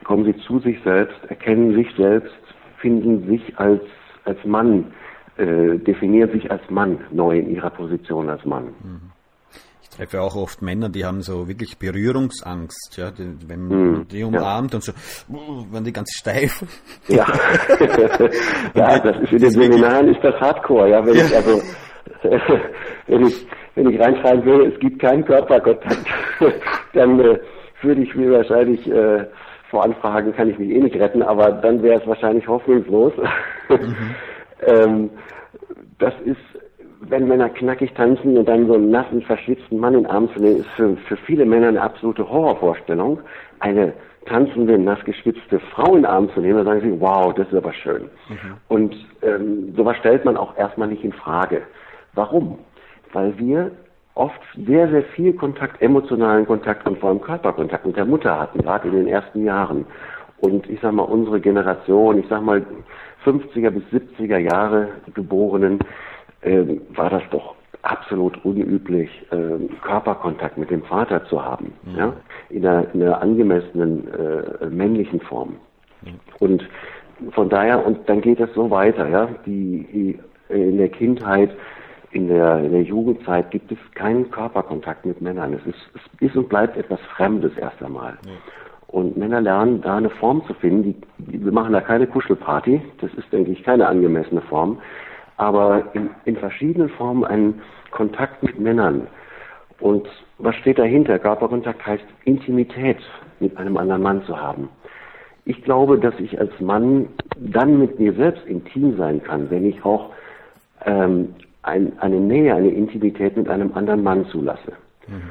kommen 0.03 0.25
sie 0.25 0.35
zu 0.45 0.59
sich 0.59 0.81
selbst, 0.83 1.17
erkennen 1.29 1.73
sich 1.75 1.87
selbst, 1.97 2.33
finden 2.77 3.27
sich 3.27 3.57
als, 3.57 3.81
als 4.25 4.43
Mann, 4.45 4.93
äh, 5.37 5.77
definieren 5.79 6.31
sich 6.31 6.51
als 6.51 6.67
Mann 6.69 6.99
neu 7.11 7.39
in 7.39 7.49
ihrer 7.49 7.69
Position 7.69 8.29
als 8.29 8.43
Mann. 8.45 8.65
Mhm 8.83 9.13
treffe 9.95 10.21
auch 10.21 10.35
oft 10.35 10.61
Männer, 10.61 10.89
die 10.89 11.05
haben 11.05 11.21
so 11.21 11.47
wirklich 11.47 11.77
Berührungsangst, 11.77 12.97
ja, 12.97 13.11
die, 13.11 13.35
wenn 13.47 13.67
man 13.67 13.91
mm, 13.91 14.07
die 14.07 14.23
umarmt 14.23 14.71
ja. 14.71 14.77
und 14.77 14.83
so, 14.83 14.91
uh, 15.29 15.71
werden 15.71 15.85
die 15.85 15.93
ganz 15.93 16.11
steif. 16.13 16.63
Ja, 17.07 17.25
ja 18.73 18.99
das 18.99 19.21
ist 19.23 19.31
in 19.31 19.39
den 19.39 19.51
Seminaren 19.51 20.07
ist 20.09 20.23
das 20.23 20.35
Hardcore, 20.39 20.89
ja, 20.89 21.05
wenn 21.05 21.15
ja. 21.15 21.25
ich 21.25 21.35
also 21.35 21.61
wenn 23.07 23.27
ich 23.27 23.47
wenn 23.75 23.89
ich 23.89 23.99
reinschreiben 23.99 24.45
würde, 24.45 24.73
es 24.73 24.79
gibt 24.79 24.99
keinen 24.99 25.25
Körperkontakt, 25.25 26.05
dann 26.93 27.19
äh, 27.19 27.39
würde 27.81 28.01
ich 28.01 28.15
mir 28.15 28.31
wahrscheinlich 28.31 28.87
äh, 28.89 29.25
vor 29.73 29.83
Anfragen 29.83 30.33
kann 30.33 30.51
ich 30.51 30.59
mich 30.59 30.69
eh 30.69 30.79
nicht 30.79 30.95
retten, 30.95 31.23
aber 31.23 31.51
dann 31.51 31.81
wäre 31.81 31.99
es 31.99 32.05
wahrscheinlich 32.05 32.47
hoffnungslos. 32.47 33.11
Mhm. 33.69 33.95
ähm, 34.67 35.09
das 35.97 36.13
ist 36.25 36.37
wenn 37.09 37.27
Männer 37.27 37.49
knackig 37.49 37.93
tanzen 37.95 38.37
und 38.37 38.47
dann 38.47 38.67
so 38.67 38.75
einen 38.75 38.89
nassen, 38.89 39.21
verschwitzten 39.23 39.77
Mann 39.77 39.93
in 39.93 40.03
den 40.03 40.11
Arm 40.11 40.29
zu 40.33 40.39
nehmen, 40.39 40.61
ist 40.61 40.69
für, 40.75 40.95
für 41.07 41.17
viele 41.17 41.45
Männer 41.45 41.67
eine 41.67 41.81
absolute 41.81 42.29
Horrorvorstellung. 42.29 43.19
Eine 43.59 43.93
tanzende, 44.25 44.77
nass 44.77 45.03
geschwitzte 45.03 45.59
Frau 45.59 45.95
in 45.95 46.03
den 46.03 46.05
Arm 46.05 46.29
zu 46.29 46.39
nehmen, 46.39 46.57
dann 46.57 46.65
sagen 46.65 46.81
sie, 46.81 47.01
wow, 47.01 47.33
das 47.33 47.47
ist 47.47 47.55
aber 47.55 47.73
schön. 47.73 48.03
Mhm. 48.29 48.53
Und 48.69 48.95
ähm, 49.21 49.73
sowas 49.75 49.97
stellt 49.97 50.23
man 50.23 50.37
auch 50.37 50.55
erstmal 50.57 50.87
nicht 50.87 51.03
in 51.03 51.11
Frage. 51.11 51.63
Warum? 52.13 52.59
Weil 53.11 53.37
wir 53.37 53.71
oft 54.15 54.39
sehr, 54.65 54.89
sehr 54.89 55.03
viel 55.03 55.33
Kontakt, 55.33 55.81
emotionalen 55.81 56.45
Kontakt 56.45 56.87
und 56.87 56.99
vor 56.99 57.09
allem 57.09 57.21
Körperkontakt 57.21 57.85
mit 57.85 57.97
der 57.97 58.05
Mutter 58.05 58.39
hatten, 58.39 58.59
gerade 58.59 58.87
in 58.87 58.95
den 58.95 59.07
ersten 59.07 59.43
Jahren. 59.43 59.85
Und 60.39 60.69
ich 60.69 60.79
sag 60.81 60.93
mal, 60.93 61.03
unsere 61.03 61.39
Generation, 61.39 62.19
ich 62.19 62.27
sag 62.29 62.43
mal 62.43 62.65
50er 63.25 63.71
bis 63.71 63.83
70er 63.91 64.37
Jahre 64.37 64.89
Geborenen, 65.13 65.79
äh, 66.41 66.63
war 66.95 67.09
das 67.09 67.23
doch 67.31 67.55
absolut 67.81 68.43
unüblich, 68.45 69.09
äh, 69.31 69.67
Körperkontakt 69.81 70.57
mit 70.57 70.69
dem 70.69 70.83
Vater 70.83 71.25
zu 71.25 71.43
haben, 71.43 71.73
mhm. 71.83 71.97
ja, 71.97 72.13
in 72.49 72.65
einer, 72.65 72.93
in 72.93 73.01
einer 73.01 73.21
angemessenen 73.21 74.07
äh, 74.13 74.65
männlichen 74.67 75.19
Form. 75.21 75.55
Mhm. 76.01 76.19
Und 76.39 76.69
von 77.31 77.49
daher, 77.49 77.85
und 77.85 78.07
dann 78.09 78.21
geht 78.21 78.39
es 78.39 78.53
so 78.53 78.69
weiter, 78.69 79.07
ja, 79.07 79.27
die, 79.45 79.87
die 79.93 80.19
in 80.53 80.77
der 80.77 80.89
Kindheit, 80.89 81.51
in 82.13 82.27
der, 82.27 82.59
in 82.59 82.71
der 82.71 82.83
Jugendzeit 82.83 83.51
gibt 83.51 83.71
es 83.71 83.77
keinen 83.95 84.29
Körperkontakt 84.31 85.05
mit 85.05 85.21
Männern. 85.21 85.53
Es 85.53 85.65
ist, 85.65 85.79
es 85.95 86.27
ist 86.27 86.35
und 86.35 86.49
bleibt 86.49 86.77
etwas 86.77 86.99
Fremdes 87.15 87.51
erst 87.57 87.81
einmal. 87.81 88.13
Mhm. 88.23 88.29
Und 88.87 89.17
Männer 89.17 89.41
lernen 89.41 89.81
da 89.81 89.97
eine 89.97 90.09
Form 90.09 90.45
zu 90.45 90.53
finden. 90.53 91.01
Die, 91.17 91.43
wir 91.43 91.51
machen 91.51 91.73
da 91.73 91.81
keine 91.81 92.05
Kuschelparty. 92.05 92.81
Das 93.01 93.11
ist, 93.15 93.31
denke 93.31 93.51
ich, 93.51 93.63
keine 93.63 93.87
angemessene 93.87 94.41
Form 94.41 94.77
aber 95.37 95.83
in, 95.93 96.09
in 96.25 96.37
verschiedenen 96.37 96.89
Formen 96.89 97.23
einen 97.23 97.61
Kontakt 97.91 98.43
mit 98.43 98.59
Männern. 98.59 99.07
Und 99.79 100.07
was 100.37 100.55
steht 100.55 100.79
dahinter? 100.79 101.19
Körperkontakt 101.19 101.85
heißt 101.85 102.05
Intimität 102.25 102.97
mit 103.39 103.57
einem 103.57 103.77
anderen 103.77 104.01
Mann 104.01 104.23
zu 104.23 104.39
haben. 104.39 104.69
Ich 105.45 105.61
glaube, 105.63 105.99
dass 105.99 106.17
ich 106.19 106.39
als 106.39 106.57
Mann 106.59 107.07
dann 107.37 107.79
mit 107.79 107.99
mir 107.99 108.13
selbst 108.13 108.45
intim 108.45 108.95
sein 108.97 109.21
kann, 109.21 109.49
wenn 109.49 109.65
ich 109.65 109.83
auch 109.83 110.11
ähm, 110.85 111.35
ein, 111.63 111.97
eine 111.99 112.19
Nähe, 112.19 112.53
eine 112.53 112.69
Intimität 112.69 113.35
mit 113.37 113.49
einem 113.49 113.73
anderen 113.73 114.03
Mann 114.03 114.25
zulasse. 114.27 114.73
Mhm. 115.07 115.21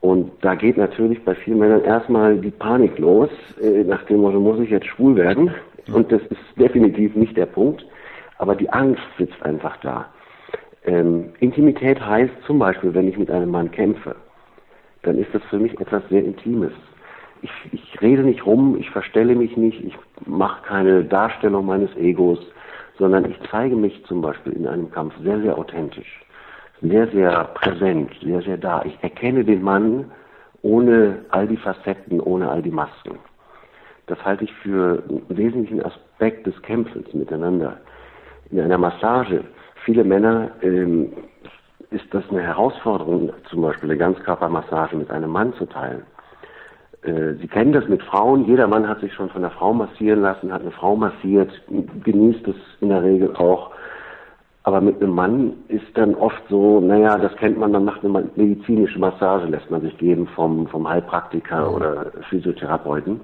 Und 0.00 0.30
da 0.40 0.54
geht 0.54 0.76
natürlich 0.76 1.22
bei 1.24 1.34
vielen 1.34 1.58
Männern 1.58 1.84
erstmal 1.84 2.38
die 2.38 2.50
Panik 2.50 2.98
los, 2.98 3.30
äh, 3.62 3.84
nach 3.84 4.02
dem 4.04 4.20
Motto, 4.20 4.40
muss 4.40 4.60
ich 4.60 4.70
jetzt 4.70 4.86
schwul 4.86 5.16
werden? 5.16 5.50
Mhm. 5.86 5.94
Und 5.94 6.12
das 6.12 6.22
ist 6.22 6.40
definitiv 6.56 7.14
nicht 7.16 7.36
der 7.36 7.46
Punkt 7.46 7.84
aber 8.40 8.56
die 8.56 8.70
Angst 8.70 9.02
sitzt 9.18 9.40
einfach 9.42 9.76
da. 9.82 10.06
Ähm, 10.86 11.26
Intimität 11.40 12.00
heißt 12.00 12.32
zum 12.46 12.58
Beispiel, 12.58 12.94
wenn 12.94 13.06
ich 13.06 13.18
mit 13.18 13.30
einem 13.30 13.50
Mann 13.50 13.70
kämpfe, 13.70 14.16
dann 15.02 15.18
ist 15.18 15.28
das 15.34 15.42
für 15.50 15.58
mich 15.58 15.78
etwas 15.78 16.02
sehr 16.08 16.24
Intimes. 16.24 16.72
Ich, 17.42 17.50
ich 17.70 18.00
rede 18.00 18.22
nicht 18.22 18.46
rum, 18.46 18.78
ich 18.80 18.88
verstelle 18.88 19.34
mich 19.34 19.58
nicht, 19.58 19.84
ich 19.84 19.94
mache 20.24 20.62
keine 20.66 21.04
Darstellung 21.04 21.66
meines 21.66 21.94
Egos, 21.96 22.38
sondern 22.98 23.24
ich 23.30 23.38
zeige 23.50 23.76
mich 23.76 24.04
zum 24.06 24.20
Beispiel 24.20 24.52
in 24.52 24.66
einem 24.66 24.90
Kampf 24.90 25.14
sehr, 25.22 25.40
sehr 25.40 25.56
authentisch, 25.56 26.20
sehr, 26.82 27.08
sehr 27.08 27.44
präsent, 27.54 28.10
sehr, 28.22 28.42
sehr 28.42 28.56
da. 28.56 28.82
Ich 28.84 28.98
erkenne 29.02 29.44
den 29.44 29.62
Mann 29.62 30.10
ohne 30.62 31.24
all 31.30 31.46
die 31.46 31.56
Facetten, 31.56 32.20
ohne 32.20 32.50
all 32.50 32.62
die 32.62 32.70
Masken. 32.70 33.18
Das 34.06 34.22
halte 34.24 34.44
ich 34.44 34.52
für 34.54 35.02
einen 35.08 35.22
wesentlichen 35.28 35.84
Aspekt 35.84 36.46
des 36.46 36.60
Kämpfens 36.62 37.12
miteinander. 37.14 37.78
In 38.50 38.60
einer 38.60 38.78
Massage, 38.78 39.44
viele 39.84 40.04
Männer 40.04 40.50
ähm, 40.62 41.12
ist 41.90 42.06
das 42.12 42.24
eine 42.30 42.42
Herausforderung, 42.42 43.32
zum 43.48 43.62
Beispiel 43.62 43.90
eine 43.90 43.98
Ganzkörpermassage 43.98 44.96
mit 44.96 45.10
einem 45.10 45.30
Mann 45.30 45.52
zu 45.54 45.66
teilen. 45.66 46.02
Äh, 47.02 47.34
Sie 47.40 47.48
kennen 47.48 47.72
das 47.72 47.88
mit 47.88 48.02
Frauen. 48.02 48.44
Jeder 48.46 48.66
Mann 48.66 48.88
hat 48.88 49.00
sich 49.00 49.12
schon 49.14 49.30
von 49.30 49.42
einer 49.42 49.52
Frau 49.52 49.72
massieren 49.72 50.22
lassen, 50.22 50.52
hat 50.52 50.62
eine 50.62 50.70
Frau 50.70 50.96
massiert, 50.96 51.50
genießt 52.04 52.46
es 52.48 52.56
in 52.80 52.90
der 52.90 53.02
Regel 53.02 53.34
auch. 53.36 53.70
Aber 54.62 54.80
mit 54.82 55.02
einem 55.02 55.14
Mann 55.14 55.54
ist 55.68 55.86
dann 55.94 56.14
oft 56.14 56.42
so, 56.50 56.80
naja, 56.80 57.16
das 57.16 57.34
kennt 57.36 57.58
man, 57.58 57.72
man 57.72 57.84
macht 57.84 58.04
eine 58.04 58.28
medizinische 58.36 58.98
Massage, 58.98 59.46
lässt 59.46 59.70
man 59.70 59.80
sich 59.80 59.96
geben 59.96 60.26
vom, 60.34 60.66
vom 60.66 60.86
Heilpraktiker 60.86 61.72
oder 61.72 62.06
Physiotherapeuten. 62.28 63.20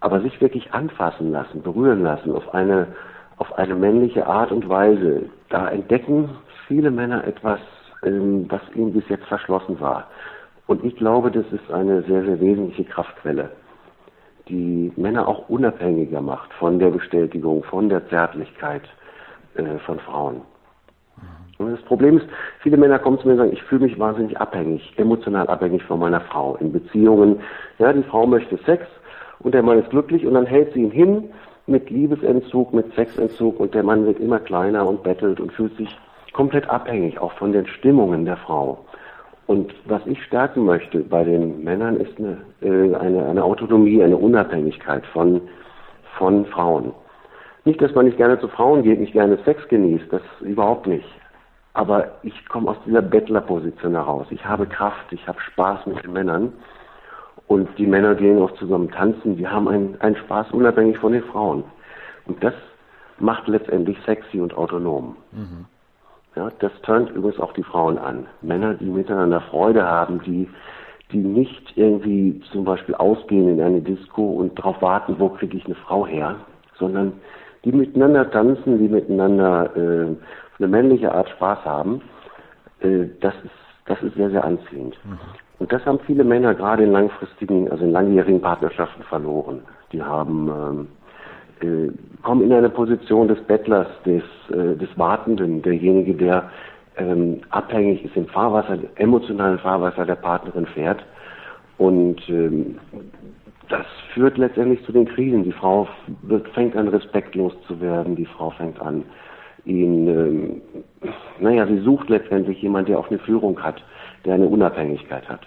Aber 0.00 0.20
sich 0.20 0.40
wirklich 0.40 0.72
anfassen 0.74 1.30
lassen, 1.30 1.62
berühren 1.62 2.02
lassen 2.02 2.32
auf 2.32 2.52
eine, 2.52 2.88
auf 3.36 3.56
eine 3.56 3.74
männliche 3.76 4.26
Art 4.26 4.50
und 4.50 4.68
Weise, 4.68 5.26
da 5.48 5.68
entdecken 5.68 6.30
viele 6.66 6.90
Männer 6.90 7.24
etwas, 7.24 7.60
ähm, 8.02 8.46
was 8.48 8.62
ihnen 8.74 8.92
bis 8.92 9.08
jetzt 9.08 9.26
verschlossen 9.26 9.78
war. 9.80 10.08
Und 10.70 10.84
ich 10.84 10.94
glaube, 10.94 11.32
das 11.32 11.44
ist 11.50 11.68
eine 11.72 12.02
sehr, 12.02 12.22
sehr 12.22 12.40
wesentliche 12.40 12.84
Kraftquelle, 12.84 13.50
die 14.48 14.92
Männer 14.94 15.26
auch 15.26 15.48
unabhängiger 15.48 16.20
macht 16.20 16.52
von 16.52 16.78
der 16.78 16.90
Bestätigung, 16.90 17.64
von 17.64 17.88
der 17.88 18.08
Zärtlichkeit 18.08 18.82
äh, 19.56 19.78
von 19.84 19.98
Frauen. 19.98 20.42
Und 21.58 21.72
das 21.72 21.82
Problem 21.82 22.18
ist, 22.18 22.26
viele 22.60 22.76
Männer 22.76 23.00
kommen 23.00 23.18
zu 23.18 23.26
mir 23.26 23.32
und 23.32 23.38
sagen, 23.40 23.52
ich 23.52 23.64
fühle 23.64 23.86
mich 23.86 23.98
wahnsinnig 23.98 24.40
abhängig, 24.40 24.94
emotional 24.96 25.48
abhängig 25.48 25.82
von 25.82 25.98
meiner 25.98 26.20
Frau. 26.20 26.54
In 26.60 26.70
Beziehungen, 26.70 27.40
ja, 27.80 27.92
die 27.92 28.04
Frau 28.04 28.24
möchte 28.24 28.56
Sex 28.58 28.86
und 29.40 29.54
der 29.54 29.64
Mann 29.64 29.80
ist 29.80 29.90
glücklich 29.90 30.24
und 30.24 30.34
dann 30.34 30.46
hält 30.46 30.72
sie 30.72 30.82
ihn 30.84 30.92
hin 30.92 31.30
mit 31.66 31.90
Liebesentzug, 31.90 32.72
mit 32.72 32.94
Sexentzug 32.94 33.58
und 33.58 33.74
der 33.74 33.82
Mann 33.82 34.06
wird 34.06 34.20
immer 34.20 34.38
kleiner 34.38 34.86
und 34.86 35.02
bettelt 35.02 35.40
und 35.40 35.52
fühlt 35.52 35.76
sich 35.76 35.98
komplett 36.32 36.70
abhängig, 36.70 37.18
auch 37.18 37.32
von 37.32 37.50
den 37.50 37.66
Stimmungen 37.66 38.24
der 38.24 38.36
Frau. 38.36 38.84
Und 39.50 39.74
was 39.86 40.00
ich 40.06 40.22
stärken 40.22 40.64
möchte 40.64 41.00
bei 41.00 41.24
den 41.24 41.64
Männern 41.64 41.96
ist 41.96 42.16
eine, 42.20 42.36
äh, 42.62 42.94
eine, 42.94 43.26
eine 43.26 43.42
Autonomie, 43.42 44.00
eine 44.00 44.16
Unabhängigkeit 44.16 45.04
von, 45.06 45.40
von 46.16 46.46
Frauen. 46.46 46.92
Nicht, 47.64 47.82
dass 47.82 47.92
man 47.92 48.04
nicht 48.04 48.16
gerne 48.16 48.38
zu 48.38 48.46
Frauen 48.46 48.84
geht, 48.84 49.00
nicht 49.00 49.12
gerne 49.12 49.38
Sex 49.44 49.66
genießt, 49.66 50.04
das 50.12 50.22
überhaupt 50.38 50.86
nicht. 50.86 51.08
Aber 51.72 52.12
ich 52.22 52.48
komme 52.48 52.70
aus 52.70 52.76
dieser 52.86 53.02
Bettlerposition 53.02 53.94
heraus. 53.94 54.28
Ich 54.30 54.44
habe 54.44 54.66
Kraft, 54.66 55.12
ich 55.12 55.26
habe 55.26 55.40
Spaß 55.40 55.84
mit 55.86 56.00
den 56.04 56.12
Männern. 56.12 56.52
Und 57.48 57.76
die 57.76 57.88
Männer 57.88 58.14
gehen 58.14 58.40
auch 58.40 58.52
zusammen 58.52 58.92
tanzen. 58.92 59.36
Wir 59.36 59.50
haben 59.50 59.66
einen, 59.66 60.00
einen 60.00 60.14
Spaß 60.14 60.52
unabhängig 60.52 60.96
von 60.98 61.12
den 61.12 61.24
Frauen. 61.24 61.64
Und 62.26 62.40
das 62.44 62.54
macht 63.18 63.48
letztendlich 63.48 63.98
sexy 64.06 64.40
und 64.40 64.56
autonom. 64.56 65.16
Mhm. 65.32 65.66
Ja, 66.40 66.48
das 66.60 66.72
turnt 66.80 67.10
übrigens 67.10 67.38
auch 67.38 67.52
die 67.52 67.62
Frauen 67.62 67.98
an. 67.98 68.26
Männer, 68.40 68.72
die 68.72 68.86
miteinander 68.86 69.42
Freude 69.42 69.84
haben, 69.86 70.22
die, 70.22 70.48
die 71.12 71.18
nicht 71.18 71.76
irgendwie 71.76 72.40
zum 72.50 72.64
Beispiel 72.64 72.94
ausgehen 72.94 73.46
in 73.46 73.60
eine 73.60 73.82
Disco 73.82 74.22
und 74.22 74.58
darauf 74.58 74.80
warten, 74.80 75.16
wo 75.18 75.28
kriege 75.28 75.58
ich 75.58 75.66
eine 75.66 75.74
Frau 75.74 76.06
her, 76.06 76.36
sondern 76.78 77.12
die 77.66 77.72
miteinander 77.72 78.30
tanzen, 78.30 78.78
die 78.78 78.88
miteinander 78.88 79.76
äh, 79.76 80.16
eine 80.58 80.68
männliche 80.68 81.12
Art 81.12 81.28
Spaß 81.28 81.62
haben, 81.66 82.00
äh, 82.80 83.04
das 83.20 83.34
ist 83.44 83.52
das 83.84 84.00
ist 84.02 84.14
sehr, 84.14 84.30
sehr 84.30 84.44
anziehend. 84.44 84.96
Mhm. 85.04 85.18
Und 85.58 85.72
das 85.72 85.84
haben 85.84 85.98
viele 86.06 86.24
Männer 86.24 86.54
gerade 86.54 86.84
in 86.84 86.92
langfristigen, 86.92 87.70
also 87.70 87.84
in 87.84 87.90
langjährigen 87.90 88.40
Partnerschaften 88.40 89.02
verloren. 89.02 89.62
Die 89.92 90.02
haben 90.02 90.48
ähm, 90.48 90.88
äh, 91.62 91.90
kommen 92.22 92.42
in 92.42 92.52
eine 92.52 92.70
Position 92.70 93.28
des 93.28 93.40
Bettlers, 93.42 93.88
des, 94.04 94.22
äh, 94.50 94.76
des 94.76 94.88
Wartenden, 94.96 95.62
derjenige, 95.62 96.14
der 96.14 96.50
ähm, 96.96 97.40
abhängig 97.50 98.04
ist 98.04 98.16
im 98.16 98.26
Fahrwasser, 98.26 98.78
emotionalen 98.96 99.58
Fahrwasser 99.58 100.04
der 100.04 100.16
Partnerin 100.16 100.66
fährt. 100.66 101.04
Und 101.78 102.20
ähm, 102.28 102.78
das 103.68 103.86
führt 104.12 104.36
letztendlich 104.36 104.84
zu 104.84 104.92
den 104.92 105.06
Krisen. 105.06 105.44
Die 105.44 105.52
Frau 105.52 105.88
fängt 106.52 106.76
an, 106.76 106.88
respektlos 106.88 107.54
zu 107.66 107.80
werden. 107.80 108.16
Die 108.16 108.26
Frau 108.26 108.50
fängt 108.50 108.80
an, 108.80 109.04
ihn, 109.64 110.08
ähm, 110.08 110.62
naja, 111.38 111.66
sie 111.66 111.78
sucht 111.78 112.10
letztendlich 112.10 112.60
jemand, 112.60 112.88
der 112.88 112.98
auch 112.98 113.08
eine 113.08 113.18
Führung 113.20 113.62
hat, 113.62 113.82
der 114.24 114.34
eine 114.34 114.46
Unabhängigkeit 114.46 115.28
hat. 115.28 115.46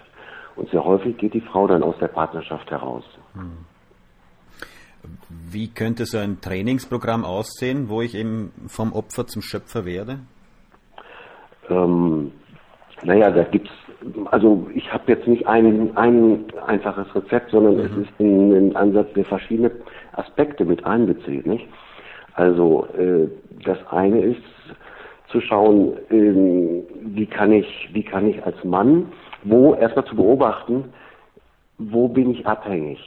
Und 0.56 0.70
sehr 0.70 0.84
häufig 0.84 1.16
geht 1.18 1.34
die 1.34 1.40
Frau 1.40 1.66
dann 1.66 1.82
aus 1.82 1.98
der 1.98 2.08
Partnerschaft 2.08 2.70
heraus. 2.70 3.04
Hm. 3.34 3.52
Wie 5.28 5.68
könnte 5.68 6.06
so 6.06 6.18
ein 6.18 6.40
Trainingsprogramm 6.40 7.24
aussehen, 7.24 7.88
wo 7.88 8.02
ich 8.02 8.14
eben 8.14 8.52
vom 8.68 8.92
Opfer 8.92 9.26
zum 9.26 9.42
Schöpfer 9.42 9.84
werde? 9.84 10.18
Ähm, 11.70 12.32
naja, 13.02 13.30
da 13.30 13.44
gibt's, 13.44 13.70
also 14.30 14.68
ich 14.74 14.92
habe 14.92 15.12
jetzt 15.12 15.26
nicht 15.26 15.46
ein, 15.46 15.96
ein 15.96 16.44
einfaches 16.66 17.14
Rezept, 17.14 17.50
sondern 17.50 17.76
mhm. 17.76 17.80
es 17.80 18.08
ist 18.08 18.20
ein, 18.20 18.52
ein, 18.52 18.76
Ansatz, 18.76 19.12
der 19.14 19.24
verschiedene 19.24 19.70
Aspekte 20.12 20.64
mit 20.64 20.84
einbezieht. 20.84 21.46
Nicht? 21.46 21.66
Also 22.34 22.86
äh, 22.98 23.28
das 23.64 23.78
eine 23.90 24.20
ist 24.20 24.42
zu 25.28 25.40
schauen, 25.40 25.94
äh, 26.10 26.82
wie 27.16 27.26
kann 27.26 27.52
ich, 27.52 27.90
wie 27.92 28.04
kann 28.04 28.28
ich 28.28 28.44
als 28.44 28.62
Mann, 28.64 29.12
wo 29.42 29.74
erstmal 29.74 30.04
zu 30.04 30.16
beobachten, 30.16 30.92
wo 31.78 32.08
bin 32.08 32.30
ich 32.30 32.46
abhängig? 32.46 33.00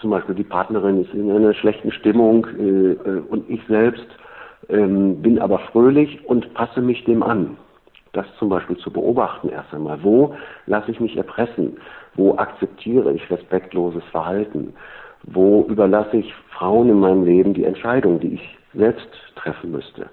Zum 0.00 0.10
Beispiel 0.10 0.34
die 0.34 0.44
Partnerin 0.44 1.02
ist 1.02 1.12
in 1.14 1.30
einer 1.30 1.54
schlechten 1.54 1.92
Stimmung 1.92 2.46
äh, 2.58 2.92
äh, 2.92 3.22
und 3.28 3.48
ich 3.48 3.60
selbst 3.68 4.06
ähm, 4.68 5.20
bin 5.22 5.38
aber 5.38 5.58
fröhlich 5.58 6.24
und 6.26 6.52
passe 6.54 6.80
mich 6.80 7.04
dem 7.04 7.22
an. 7.22 7.56
Das 8.12 8.26
zum 8.38 8.48
Beispiel 8.48 8.76
zu 8.78 8.90
beobachten 8.90 9.50
erst 9.50 9.72
einmal. 9.72 10.02
Wo 10.02 10.34
lasse 10.66 10.90
ich 10.90 11.00
mich 11.00 11.16
erpressen? 11.16 11.76
Wo 12.14 12.36
akzeptiere 12.36 13.12
ich 13.12 13.30
respektloses 13.30 14.02
Verhalten? 14.10 14.74
Wo 15.24 15.64
überlasse 15.68 16.16
ich 16.16 16.34
Frauen 16.50 16.88
in 16.88 17.00
meinem 17.00 17.24
Leben 17.24 17.54
die 17.54 17.64
Entscheidung, 17.64 18.18
die 18.18 18.34
ich 18.34 18.58
selbst 18.74 19.08
treffen 19.36 19.70
müsste? 19.70 20.06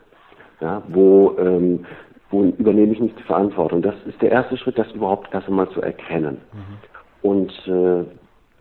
Ja, 0.59 0.83
wo, 0.89 1.35
ähm, 1.39 1.85
wo 2.29 2.43
übernehme 2.43 2.93
ich 2.93 2.99
nicht 2.99 3.17
die 3.17 3.23
Verantwortung? 3.23 3.81
Das 3.81 3.95
ist 4.05 4.21
der 4.21 4.31
erste 4.31 4.57
Schritt, 4.57 4.77
das 4.77 4.91
überhaupt 4.91 5.33
erst 5.33 5.47
einmal 5.47 5.69
zu 5.69 5.81
erkennen. 5.81 6.37
Mhm. 6.53 7.29
Und 7.29 7.67
äh, 7.67 8.05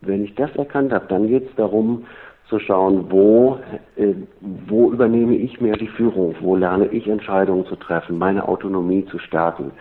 wenn 0.01 0.25
ich 0.25 0.35
das 0.35 0.55
erkannt 0.57 0.93
habe, 0.93 1.07
dann 1.09 1.29
geht 1.29 1.49
es 1.49 1.55
darum 1.57 2.05
zu 2.49 2.59
schauen, 2.61 3.07
wo, 3.11 3.59
äh, 3.97 4.15
wo 4.41 4.93
übernehme 4.93 5.35
ich 5.35 5.61
mehr 5.61 5.77
die 5.77 5.89
Führung, 5.89 6.35
wo 6.41 6.55
lerne 6.55 6.87
ich 6.87 7.09
Entscheidungen 7.09 7.67
zu 7.67 7.77
treffen, 7.77 8.19
meine 8.19 8.47
Autonomie 8.47 9.05
zu 9.07 9.19
stärken. 9.19 9.73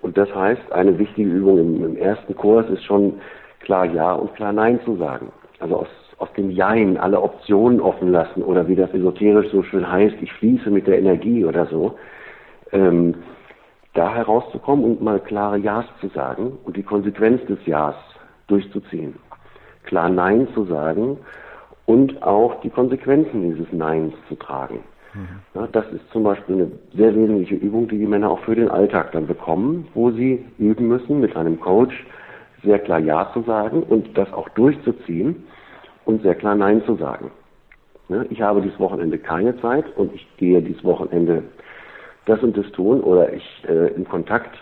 Und 0.00 0.16
das 0.16 0.32
heißt, 0.34 0.72
eine 0.72 0.98
wichtige 0.98 1.28
Übung 1.28 1.58
im, 1.58 1.84
im 1.84 1.96
ersten 1.96 2.34
Kurs 2.34 2.68
ist 2.70 2.84
schon 2.84 3.14
klar 3.60 3.84
Ja 3.84 4.12
und 4.12 4.34
klar 4.34 4.52
Nein 4.52 4.80
zu 4.84 4.96
sagen. 4.96 5.32
Also 5.60 5.76
aus, 5.76 5.88
aus 6.18 6.32
dem 6.34 6.50
Jein 6.50 6.96
alle 6.96 7.20
Optionen 7.20 7.80
offen 7.80 8.10
lassen 8.10 8.42
oder 8.42 8.68
wie 8.68 8.76
das 8.76 8.92
esoterisch 8.94 9.50
so 9.50 9.62
schön 9.62 9.90
heißt, 9.90 10.16
ich 10.22 10.32
fließe 10.34 10.70
mit 10.70 10.86
der 10.86 10.98
Energie 10.98 11.44
oder 11.44 11.66
so. 11.66 11.96
Ähm, 12.72 13.16
da 13.94 14.14
herauszukommen 14.14 14.84
und 14.84 15.02
mal 15.02 15.18
klare 15.18 15.58
Ja's 15.58 15.86
zu 16.00 16.08
sagen 16.08 16.58
und 16.64 16.76
die 16.76 16.82
Konsequenz 16.82 17.44
des 17.46 17.58
Ja's 17.66 17.96
durchzuziehen 18.46 19.14
klar 19.88 20.08
Nein 20.08 20.46
zu 20.54 20.64
sagen 20.64 21.18
und 21.86 22.22
auch 22.22 22.60
die 22.60 22.70
Konsequenzen 22.70 23.42
dieses 23.42 23.72
Neins 23.72 24.14
zu 24.28 24.36
tragen. 24.36 24.80
Mhm. 25.14 25.28
Ja, 25.54 25.68
das 25.72 25.86
ist 25.92 26.08
zum 26.12 26.22
Beispiel 26.22 26.54
eine 26.56 26.70
sehr 26.94 27.14
wesentliche 27.14 27.54
Übung, 27.54 27.88
die 27.88 27.98
die 27.98 28.06
Männer 28.06 28.30
auch 28.30 28.40
für 28.40 28.54
den 28.54 28.70
Alltag 28.70 29.12
dann 29.12 29.26
bekommen, 29.26 29.88
wo 29.94 30.10
sie 30.10 30.44
üben 30.58 30.86
müssen, 30.86 31.20
mit 31.20 31.34
einem 31.34 31.58
Coach 31.58 32.06
sehr 32.62 32.78
klar 32.78 32.98
Ja 32.98 33.30
zu 33.32 33.42
sagen 33.42 33.82
und 33.82 34.16
das 34.16 34.32
auch 34.32 34.48
durchzuziehen 34.50 35.44
und 36.04 36.22
sehr 36.22 36.34
klar 36.34 36.54
Nein 36.54 36.82
zu 36.84 36.96
sagen. 36.96 37.30
Ja, 38.08 38.24
ich 38.30 38.40
habe 38.42 38.60
dieses 38.60 38.78
Wochenende 38.78 39.18
keine 39.18 39.58
Zeit 39.60 39.84
und 39.96 40.14
ich 40.14 40.26
gehe 40.36 40.60
dieses 40.62 40.84
Wochenende 40.84 41.42
das 42.26 42.42
und 42.42 42.56
das 42.56 42.70
tun 42.72 43.00
oder 43.00 43.32
ich 43.32 43.64
äh, 43.66 43.88
im 43.94 44.06
Kontakt 44.06 44.58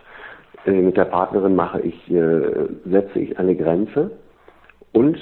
äh, 0.66 0.70
mit 0.70 0.96
der 0.96 1.04
Partnerin 1.04 1.56
mache 1.56 1.80
ich, 1.80 2.10
äh, 2.10 2.68
setze 2.84 3.18
ich 3.18 3.38
eine 3.38 3.56
Grenze 3.56 4.12
und 4.96 5.18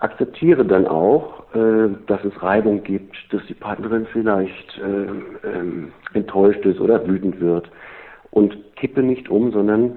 akzeptiere 0.00 0.66
dann 0.66 0.86
auch, 0.86 1.44
äh, 1.54 1.88
dass 2.06 2.22
es 2.24 2.42
Reibung 2.42 2.82
gibt, 2.82 3.16
dass 3.30 3.40
die 3.46 3.54
Partnerin 3.54 4.06
vielleicht 4.12 4.78
äh, 4.78 5.48
äh, 5.48 5.88
enttäuscht 6.12 6.62
ist 6.66 6.78
oder 6.78 7.08
wütend 7.08 7.40
wird 7.40 7.70
und 8.32 8.54
kippe 8.76 9.02
nicht 9.02 9.30
um, 9.30 9.50
sondern 9.50 9.96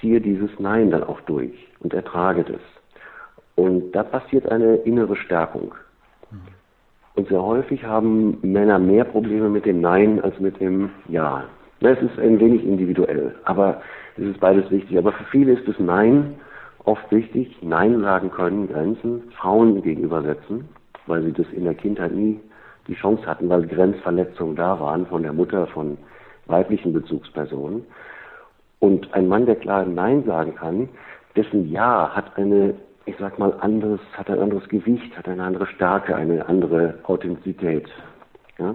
ziehe 0.00 0.20
dieses 0.20 0.50
Nein 0.58 0.90
dann 0.90 1.02
auch 1.02 1.22
durch 1.22 1.54
und 1.80 1.94
ertrage 1.94 2.44
das. 2.44 2.60
Und 3.54 3.92
da 3.92 4.02
passiert 4.02 4.46
eine 4.50 4.76
innere 4.84 5.16
Stärkung. 5.16 5.74
Und 7.14 7.28
sehr 7.28 7.42
häufig 7.42 7.84
haben 7.84 8.36
Männer 8.42 8.78
mehr 8.78 9.04
Probleme 9.04 9.48
mit 9.48 9.64
dem 9.64 9.80
Nein 9.80 10.20
als 10.22 10.38
mit 10.40 10.60
dem 10.60 10.90
Ja. 11.08 11.44
Es 11.80 12.02
ist 12.02 12.18
ein 12.18 12.38
wenig 12.38 12.62
individuell, 12.64 13.34
aber 13.44 13.80
es 14.18 14.24
ist 14.24 14.40
beides 14.40 14.70
wichtig. 14.70 14.98
Aber 14.98 15.12
für 15.12 15.24
viele 15.24 15.52
ist 15.52 15.66
das 15.66 15.78
Nein 15.78 16.34
oft 16.86 17.10
wichtig. 17.10 17.58
Nein 17.62 18.00
sagen 18.00 18.30
können, 18.30 18.68
Grenzen 18.68 19.30
Frauen 19.38 19.82
gegenübersetzen, 19.82 20.68
weil 21.06 21.22
sie 21.22 21.32
das 21.32 21.46
in 21.52 21.64
der 21.64 21.74
Kindheit 21.74 22.12
nie 22.12 22.40
die 22.88 22.94
Chance 22.94 23.26
hatten, 23.26 23.48
weil 23.48 23.66
Grenzverletzungen 23.66 24.56
da 24.56 24.78
waren 24.80 25.06
von 25.06 25.22
der 25.22 25.32
Mutter, 25.32 25.66
von 25.66 25.98
weiblichen 26.46 26.92
Bezugspersonen. 26.92 27.84
Und 28.78 29.12
ein 29.14 29.26
Mann, 29.26 29.46
der 29.46 29.56
klar 29.56 29.84
Nein 29.84 30.24
sagen 30.24 30.54
kann, 30.54 30.88
dessen 31.34 31.70
Ja 31.70 32.10
hat 32.14 32.36
eine, 32.36 32.74
ich 33.04 33.16
sag 33.18 33.38
mal, 33.38 33.52
anderes, 33.60 34.00
hat 34.12 34.30
ein 34.30 34.38
anderes 34.38 34.68
Gewicht, 34.68 35.16
hat 35.16 35.28
eine 35.28 35.42
andere 35.42 35.66
Stärke, 35.66 36.14
eine 36.14 36.46
andere 36.48 36.94
Authentizität. 37.04 37.88
Ja? 38.58 38.74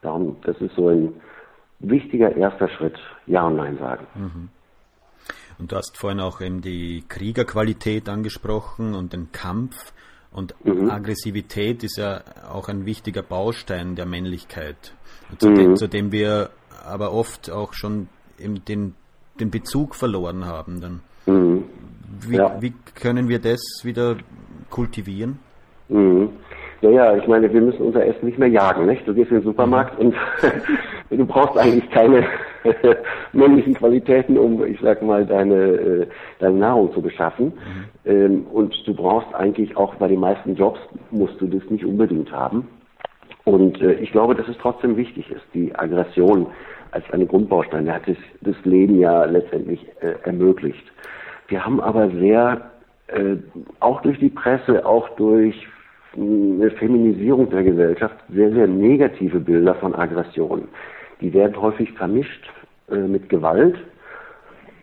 Darum, 0.00 0.36
das 0.44 0.58
ist 0.60 0.74
so 0.74 0.88
ein 0.88 1.12
wichtiger 1.80 2.34
erster 2.34 2.68
Schritt, 2.68 2.98
Ja 3.26 3.46
und 3.46 3.56
Nein 3.56 3.76
sagen. 3.78 4.06
Mhm. 4.14 4.48
Und 5.58 5.72
du 5.72 5.76
hast 5.76 5.96
vorhin 5.96 6.20
auch 6.20 6.40
eben 6.40 6.60
die 6.60 7.04
Kriegerqualität 7.08 8.08
angesprochen 8.08 8.94
und 8.94 9.12
den 9.12 9.32
Kampf. 9.32 9.92
Und 10.30 10.54
mhm. 10.64 10.90
Aggressivität 10.90 11.82
ist 11.82 11.96
ja 11.96 12.20
auch 12.50 12.68
ein 12.68 12.84
wichtiger 12.84 13.22
Baustein 13.22 13.96
der 13.96 14.06
Männlichkeit, 14.06 14.94
zu, 15.38 15.48
mhm. 15.48 15.54
dem, 15.54 15.76
zu 15.76 15.88
dem 15.88 16.12
wir 16.12 16.50
aber 16.86 17.12
oft 17.12 17.50
auch 17.50 17.72
schon 17.72 18.08
den, 18.38 18.94
den 19.40 19.50
Bezug 19.50 19.94
verloren 19.94 20.46
haben. 20.46 20.80
Dann. 20.80 21.00
Mhm. 21.26 21.64
Wie, 22.28 22.36
ja. 22.36 22.56
wie, 22.60 22.74
können 22.94 23.28
wir 23.28 23.38
das 23.38 23.60
wieder 23.82 24.16
kultivieren? 24.70 25.38
Mhm. 25.88 26.30
Ja, 26.82 26.90
ja, 26.90 27.16
ich 27.16 27.26
meine, 27.26 27.50
wir 27.50 27.60
müssen 27.60 27.80
unser 27.80 28.04
Essen 28.04 28.26
nicht 28.26 28.38
mehr 28.38 28.48
jagen, 28.48 28.86
nicht? 28.86 29.06
Du 29.08 29.14
gehst 29.14 29.30
in 29.30 29.38
den 29.38 29.44
Supermarkt 29.44 29.98
mhm. 29.98 30.08
und 30.08 30.14
du 31.18 31.24
brauchst 31.24 31.56
eigentlich 31.56 31.90
keine 31.90 32.26
männlichen 33.32 33.74
Qualitäten, 33.74 34.38
um, 34.38 34.64
ich 34.64 34.80
sag 34.80 35.02
mal, 35.02 35.24
deine, 35.24 35.54
äh, 35.54 36.06
deine 36.38 36.56
Nahrung 36.56 36.92
zu 36.92 37.02
beschaffen. 37.02 37.46
Mhm. 37.46 38.10
Ähm, 38.10 38.46
und 38.52 38.74
du 38.86 38.94
brauchst 38.94 39.34
eigentlich 39.34 39.76
auch 39.76 39.94
bei 39.96 40.08
den 40.08 40.20
meisten 40.20 40.54
Jobs 40.54 40.80
musst 41.10 41.40
du 41.40 41.46
das 41.46 41.68
nicht 41.70 41.84
unbedingt 41.84 42.32
haben. 42.32 42.68
Und 43.44 43.80
äh, 43.80 43.94
ich 43.94 44.10
glaube, 44.10 44.34
dass 44.34 44.48
es 44.48 44.56
trotzdem 44.58 44.96
wichtig 44.96 45.30
ist, 45.30 45.44
die 45.54 45.74
Aggression 45.74 46.48
als 46.90 47.04
eine 47.12 47.26
Grundbaustein, 47.26 47.92
hat 47.92 48.08
das, 48.08 48.16
das 48.40 48.56
Leben 48.64 48.98
ja 48.98 49.24
letztendlich 49.24 49.86
äh, 50.00 50.14
ermöglicht. 50.24 50.84
Wir 51.48 51.64
haben 51.64 51.80
aber 51.80 52.10
sehr, 52.10 52.70
äh, 53.08 53.36
auch 53.80 54.00
durch 54.02 54.18
die 54.18 54.30
Presse, 54.30 54.84
auch 54.84 55.08
durch 55.10 55.66
eine 56.16 56.70
Feminisierung 56.70 57.50
der 57.50 57.62
Gesellschaft, 57.62 58.16
sehr, 58.30 58.50
sehr 58.52 58.66
negative 58.66 59.38
Bilder 59.38 59.74
von 59.74 59.94
Aggression. 59.94 60.68
Die 61.20 61.32
werden 61.32 61.60
häufig 61.60 61.92
vermischt 61.92 62.50
äh, 62.90 62.96
mit 62.96 63.28
Gewalt. 63.28 63.76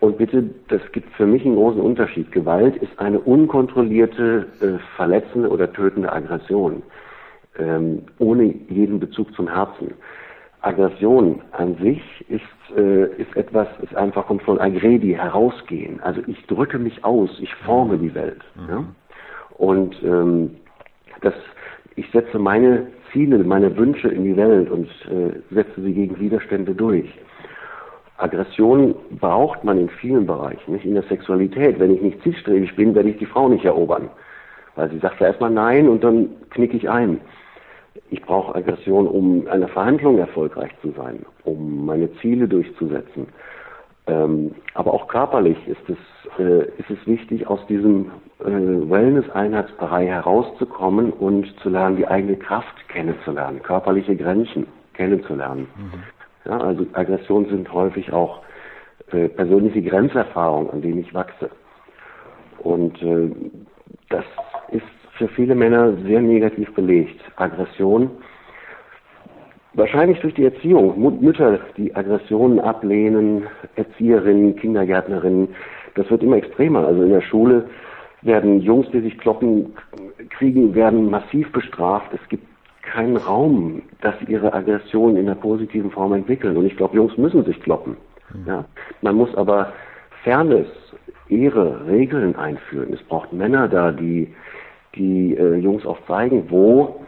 Und 0.00 0.18
bitte, 0.18 0.50
das 0.68 0.82
gibt 0.92 1.10
für 1.14 1.26
mich 1.26 1.44
einen 1.44 1.56
großen 1.56 1.80
Unterschied. 1.80 2.30
Gewalt 2.32 2.76
ist 2.76 2.98
eine 2.98 3.20
unkontrollierte, 3.20 4.46
äh, 4.60 4.96
verletzende 4.96 5.48
oder 5.48 5.72
tötende 5.72 6.12
Aggression, 6.12 6.82
ähm, 7.58 8.02
ohne 8.18 8.54
jeden 8.68 9.00
Bezug 9.00 9.34
zum 9.34 9.48
Herzen. 9.48 9.94
Aggression 10.60 11.42
an 11.52 11.76
sich 11.76 12.02
ist, 12.28 12.76
äh, 12.76 13.06
ist 13.16 13.36
etwas, 13.36 13.68
ist 13.82 13.94
einfach 13.94 14.26
kommt 14.26 14.42
von 14.42 14.58
agredi, 14.58 15.12
herausgehen. 15.14 16.00
Also 16.02 16.22
ich 16.26 16.44
drücke 16.46 16.78
mich 16.78 17.04
aus, 17.04 17.30
ich 17.40 17.54
forme 17.66 17.98
die 17.98 18.14
Welt. 18.14 18.42
Mhm. 18.54 18.68
Ja? 18.68 18.84
Und 19.58 20.02
ähm, 20.02 20.56
das, 21.20 21.34
ich 21.96 22.10
setze 22.10 22.38
meine 22.38 22.86
Ziele, 23.12 23.38
meine 23.44 23.76
Wünsche 23.76 24.08
in 24.08 24.24
die 24.24 24.36
Welt 24.36 24.70
und 24.70 24.88
äh, 25.06 25.38
setze 25.50 25.80
sie 25.80 25.92
gegen 25.92 26.18
Widerstände 26.18 26.74
durch. 26.74 27.08
Aggression 28.16 28.94
braucht 29.18 29.64
man 29.64 29.78
in 29.78 29.88
vielen 29.88 30.26
Bereichen, 30.26 30.72
nicht 30.72 30.84
in 30.84 30.94
der 30.94 31.02
Sexualität. 31.04 31.78
Wenn 31.78 31.94
ich 31.94 32.00
nicht 32.00 32.22
zielstrebig 32.22 32.74
bin, 32.76 32.94
werde 32.94 33.10
ich 33.10 33.18
die 33.18 33.26
Frau 33.26 33.48
nicht 33.48 33.64
erobern. 33.64 34.08
Weil 34.76 34.90
sie 34.90 34.98
sagt 34.98 35.20
ja 35.20 35.28
erstmal 35.28 35.50
Nein 35.50 35.88
und 35.88 36.02
dann 36.02 36.30
knicke 36.50 36.76
ich 36.76 36.88
ein. 36.88 37.20
Ich 38.10 38.22
brauche 38.22 38.54
Aggression, 38.54 39.06
um 39.06 39.46
einer 39.48 39.68
Verhandlung 39.68 40.18
erfolgreich 40.18 40.70
zu 40.82 40.92
sein, 40.96 41.24
um 41.44 41.86
meine 41.86 42.12
Ziele 42.16 42.48
durchzusetzen. 42.48 43.26
Ähm, 44.06 44.54
aber 44.74 44.92
auch 44.92 45.08
körperlich 45.08 45.56
ist 45.66 45.88
es, 45.88 46.38
äh, 46.38 46.64
ist 46.78 46.90
es 46.90 47.06
wichtig, 47.06 47.46
aus 47.46 47.64
diesem 47.66 48.10
äh, 48.40 48.44
Wellness-Einheitsbereich 48.44 50.08
herauszukommen 50.08 51.10
und 51.10 51.46
zu 51.60 51.70
lernen, 51.70 51.96
die 51.96 52.06
eigene 52.06 52.36
Kraft 52.36 52.88
kennenzulernen, 52.88 53.62
körperliche 53.62 54.14
Grenzen 54.14 54.66
kennenzulernen. 54.92 55.68
Mhm. 55.76 56.50
Ja, 56.50 56.58
also 56.58 56.86
Aggressionen 56.92 57.48
sind 57.48 57.72
häufig 57.72 58.12
auch 58.12 58.42
äh, 59.12 59.28
persönliche 59.28 59.80
Grenzerfahrungen, 59.80 60.70
an 60.70 60.82
denen 60.82 60.98
ich 60.98 61.14
wachse. 61.14 61.48
Und 62.58 63.00
äh, 63.02 63.30
das 64.10 64.24
ist 64.70 64.84
für 65.16 65.28
viele 65.28 65.54
Männer 65.54 65.94
sehr 66.04 66.20
negativ 66.20 66.74
belegt. 66.74 67.20
Aggression, 67.36 68.10
wahrscheinlich 69.74 70.20
durch 70.20 70.34
die 70.34 70.44
Erziehung. 70.44 71.20
Mütter, 71.20 71.60
die 71.76 71.94
Aggressionen 71.94 72.60
ablehnen, 72.60 73.44
Erzieherinnen, 73.76 74.56
Kindergärtnerinnen, 74.56 75.48
das 75.94 76.10
wird 76.10 76.22
immer 76.22 76.36
extremer. 76.36 76.86
Also 76.86 77.02
in 77.02 77.10
der 77.10 77.20
Schule 77.20 77.68
werden 78.22 78.60
Jungs, 78.60 78.88
die 78.92 79.00
sich 79.00 79.18
kloppen, 79.18 79.74
kriegen, 80.30 80.74
werden 80.74 81.10
massiv 81.10 81.50
bestraft. 81.52 82.10
Es 82.12 82.28
gibt 82.28 82.46
keinen 82.82 83.16
Raum, 83.16 83.82
dass 84.00 84.14
sie 84.20 84.32
ihre 84.32 84.52
Aggression 84.52 85.16
in 85.16 85.26
einer 85.26 85.36
positiven 85.36 85.90
Form 85.90 86.12
entwickeln. 86.12 86.56
Und 86.56 86.66
ich 86.66 86.76
glaube, 86.76 86.96
Jungs 86.96 87.16
müssen 87.16 87.44
sich 87.44 87.60
kloppen. 87.60 87.96
Mhm. 88.32 88.46
Ja. 88.46 88.64
Man 89.02 89.16
muss 89.16 89.34
aber 89.36 89.72
Fairness, 90.22 90.68
Ehre, 91.28 91.86
Regeln 91.86 92.36
einführen. 92.36 92.92
Es 92.92 93.02
braucht 93.02 93.32
Männer 93.32 93.68
da, 93.68 93.92
die 93.92 94.34
die 94.94 95.34
äh, 95.34 95.56
Jungs 95.56 95.84
auch 95.86 95.98
zeigen, 96.06 96.44
wo 96.50 97.04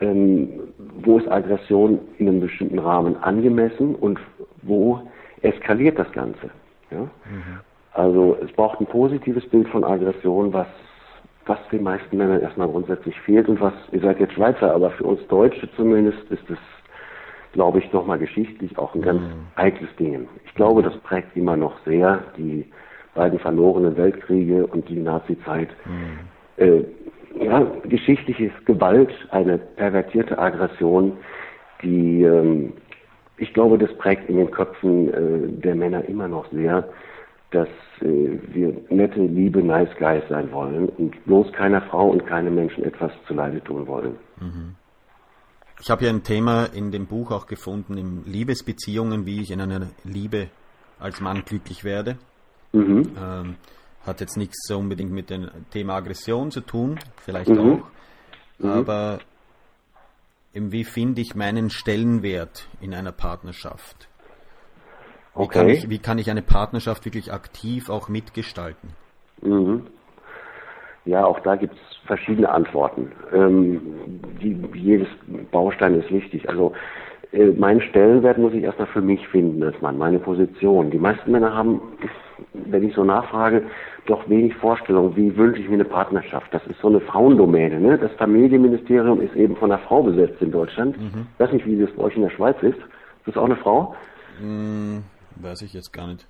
ähm, 0.00 0.48
wo 1.02 1.18
ist 1.18 1.30
Aggression 1.30 2.00
in 2.18 2.28
einem 2.28 2.40
bestimmten 2.40 2.78
Rahmen 2.78 3.16
angemessen 3.22 3.94
und 3.94 4.18
wo 4.62 5.00
eskaliert 5.42 5.98
das 5.98 6.10
Ganze. 6.12 6.50
Ja? 6.90 7.00
Mhm. 7.00 7.60
Also 7.92 8.36
es 8.42 8.50
braucht 8.52 8.80
ein 8.80 8.86
positives 8.86 9.46
Bild 9.48 9.68
von 9.68 9.84
Aggression, 9.84 10.52
was 10.52 10.66
was 11.46 11.58
den 11.72 11.82
meisten 11.82 12.16
Männern 12.16 12.40
erstmal 12.40 12.68
grundsätzlich 12.68 13.18
fehlt 13.20 13.48
und 13.48 13.60
was, 13.60 13.72
ihr 13.90 14.00
seid 14.00 14.20
jetzt 14.20 14.34
Schweizer, 14.34 14.74
aber 14.74 14.90
für 14.90 15.04
uns 15.04 15.26
Deutsche 15.28 15.68
zumindest 15.76 16.30
ist 16.30 16.48
es, 16.48 16.58
glaube 17.52 17.80
ich, 17.80 17.92
nochmal 17.92 18.18
geschichtlich 18.18 18.78
auch 18.78 18.94
ein 18.94 19.02
ganz 19.02 19.20
mhm. 19.20 19.46
heikles 19.56 19.90
Ding. 19.96 20.28
Ich 20.46 20.54
glaube, 20.54 20.82
das 20.82 20.96
prägt 20.98 21.36
immer 21.36 21.56
noch 21.56 21.74
sehr 21.84 22.22
die 22.36 22.66
beiden 23.14 23.38
verlorenen 23.38 23.96
Weltkriege 23.96 24.66
und 24.66 24.88
die 24.88 25.00
Nazi-Zeit. 25.00 25.68
Mhm. 25.84 26.64
Äh, 26.64 26.84
ja, 27.44 27.66
geschichtlich 27.84 28.40
ist 28.40 28.66
Gewalt 28.66 29.12
eine 29.30 29.58
pervertierte 29.58 30.38
Aggression, 30.38 31.16
die, 31.82 32.22
ähm, 32.22 32.72
ich 33.36 33.52
glaube, 33.54 33.78
das 33.78 33.92
prägt 33.98 34.28
in 34.28 34.36
den 34.36 34.50
Köpfen 34.50 35.08
äh, 35.12 35.60
der 35.60 35.74
Männer 35.74 36.04
immer 36.08 36.28
noch 36.28 36.50
sehr 36.52 36.88
dass 37.52 37.68
äh, 38.00 38.38
wir 38.48 38.74
nette, 38.88 39.20
liebe 39.20 39.62
Nice 39.62 39.94
Guys 39.98 40.22
sein 40.28 40.50
wollen 40.52 40.88
und 40.88 41.24
bloß 41.24 41.52
keiner 41.52 41.82
Frau 41.82 42.08
und 42.08 42.26
keinem 42.26 42.54
Menschen 42.54 42.84
etwas 42.84 43.12
zuleide 43.26 43.62
tun 43.62 43.86
wollen. 43.86 44.16
Mhm. 44.40 44.74
Ich 45.80 45.90
habe 45.90 46.04
ja 46.04 46.10
ein 46.10 46.22
Thema 46.22 46.66
in 46.74 46.90
dem 46.90 47.06
Buch 47.06 47.30
auch 47.30 47.46
gefunden, 47.46 47.96
in 47.96 48.24
Liebesbeziehungen, 48.24 49.26
wie 49.26 49.42
ich 49.42 49.50
in 49.50 49.60
einer 49.60 49.88
Liebe 50.04 50.48
als 50.98 51.20
Mann 51.20 51.42
glücklich 51.44 51.84
werde. 51.84 52.16
Mhm. 52.72 53.10
Ähm, 53.20 53.56
hat 54.06 54.20
jetzt 54.20 54.36
nichts 54.36 54.66
so 54.66 54.78
unbedingt 54.78 55.12
mit 55.12 55.30
dem 55.30 55.48
Thema 55.70 55.96
Aggression 55.96 56.50
zu 56.50 56.60
tun, 56.60 56.98
vielleicht 57.16 57.50
mhm. 57.50 57.58
auch, 57.58 58.64
mhm. 58.64 58.70
aber 58.70 59.20
wie 60.54 60.84
finde 60.84 61.20
ich 61.20 61.34
meinen 61.34 61.70
Stellenwert 61.70 62.68
in 62.80 62.94
einer 62.94 63.12
Partnerschaft? 63.12 64.08
Wie, 65.34 65.42
okay. 65.42 65.58
kann 65.58 65.68
ich, 65.68 65.88
wie 65.88 65.98
kann 65.98 66.18
ich 66.18 66.30
eine 66.30 66.42
Partnerschaft 66.42 67.04
wirklich 67.04 67.32
aktiv 67.32 67.88
auch 67.88 68.08
mitgestalten? 68.08 68.90
Mhm. 69.40 69.86
Ja, 71.04 71.24
auch 71.24 71.40
da 71.40 71.56
gibt 71.56 71.74
es 71.74 72.06
verschiedene 72.06 72.48
Antworten. 72.48 73.10
Ähm, 73.32 73.80
die, 74.40 74.56
jedes 74.74 75.08
Baustein 75.50 75.98
ist 75.98 76.10
wichtig. 76.10 76.48
Also 76.48 76.74
äh, 77.32 77.46
meinen 77.46 77.80
Stellenwert 77.80 78.38
muss 78.38 78.52
ich 78.52 78.62
erstmal 78.62 78.88
für 78.88 79.00
mich 79.00 79.26
finden 79.28 79.62
als 79.62 79.80
Mann, 79.80 79.98
meine 79.98 80.18
Position. 80.18 80.90
Die 80.90 80.98
meisten 80.98 81.32
Männer 81.32 81.54
haben, 81.54 81.80
wenn 82.52 82.84
ich 82.84 82.94
so 82.94 83.04
nachfrage, 83.04 83.64
doch 84.06 84.28
wenig 84.28 84.54
Vorstellung, 84.56 85.16
wie 85.16 85.36
wünsche 85.36 85.60
ich 85.60 85.68
mir 85.68 85.74
eine 85.74 85.84
Partnerschaft. 85.84 86.52
Das 86.52 86.66
ist 86.66 86.80
so 86.80 86.88
eine 86.88 87.00
Frauendomäne. 87.00 87.80
Ne? 87.80 87.98
Das 87.98 88.12
Familienministerium 88.12 89.20
ist 89.20 89.34
eben 89.36 89.56
von 89.56 89.70
einer 89.70 89.80
Frau 89.80 90.02
besetzt 90.02 90.40
in 90.40 90.50
Deutschland. 90.50 90.98
Mhm. 90.98 91.26
Ich 91.34 91.40
weiß 91.40 91.52
nicht, 91.52 91.66
wie 91.66 91.80
das 91.80 91.90
bei 91.92 92.04
euch 92.04 92.16
in 92.16 92.22
der 92.22 92.30
Schweiz 92.30 92.56
ist. 92.62 92.78
Ist 92.78 93.26
das 93.26 93.36
auch 93.36 93.44
eine 93.44 93.56
Frau? 93.56 93.94
Mhm. 94.40 95.04
Weiß 95.36 95.62
ich 95.62 95.72
jetzt 95.72 95.92
gar 95.92 96.08
nicht. 96.08 96.26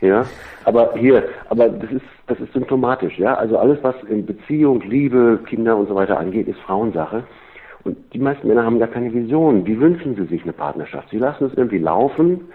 Ja, 0.00 0.26
aber 0.64 0.92
hier, 0.94 1.24
aber 1.48 1.70
das 1.70 1.90
ist, 1.90 2.04
das 2.26 2.38
ist 2.38 2.52
symptomatisch, 2.52 3.18
ja. 3.18 3.34
Also 3.34 3.56
alles, 3.58 3.78
was 3.82 3.94
in 4.08 4.26
Beziehung, 4.26 4.82
Liebe, 4.82 5.40
Kinder 5.46 5.76
und 5.76 5.88
so 5.88 5.94
weiter 5.94 6.18
angeht, 6.18 6.48
ist 6.48 6.60
Frauensache. 6.60 7.24
Und 7.84 7.96
die 8.12 8.18
meisten 8.18 8.46
Männer 8.46 8.64
haben 8.64 8.78
gar 8.78 8.88
keine 8.88 9.12
Vision. 9.14 9.64
Wie 9.64 9.80
wünschen 9.80 10.16
sie 10.16 10.26
sich 10.26 10.42
eine 10.42 10.52
Partnerschaft? 10.52 11.08
Sie 11.10 11.18
lassen 11.18 11.46
es 11.46 11.54
irgendwie 11.54 11.78
laufen 11.78 12.48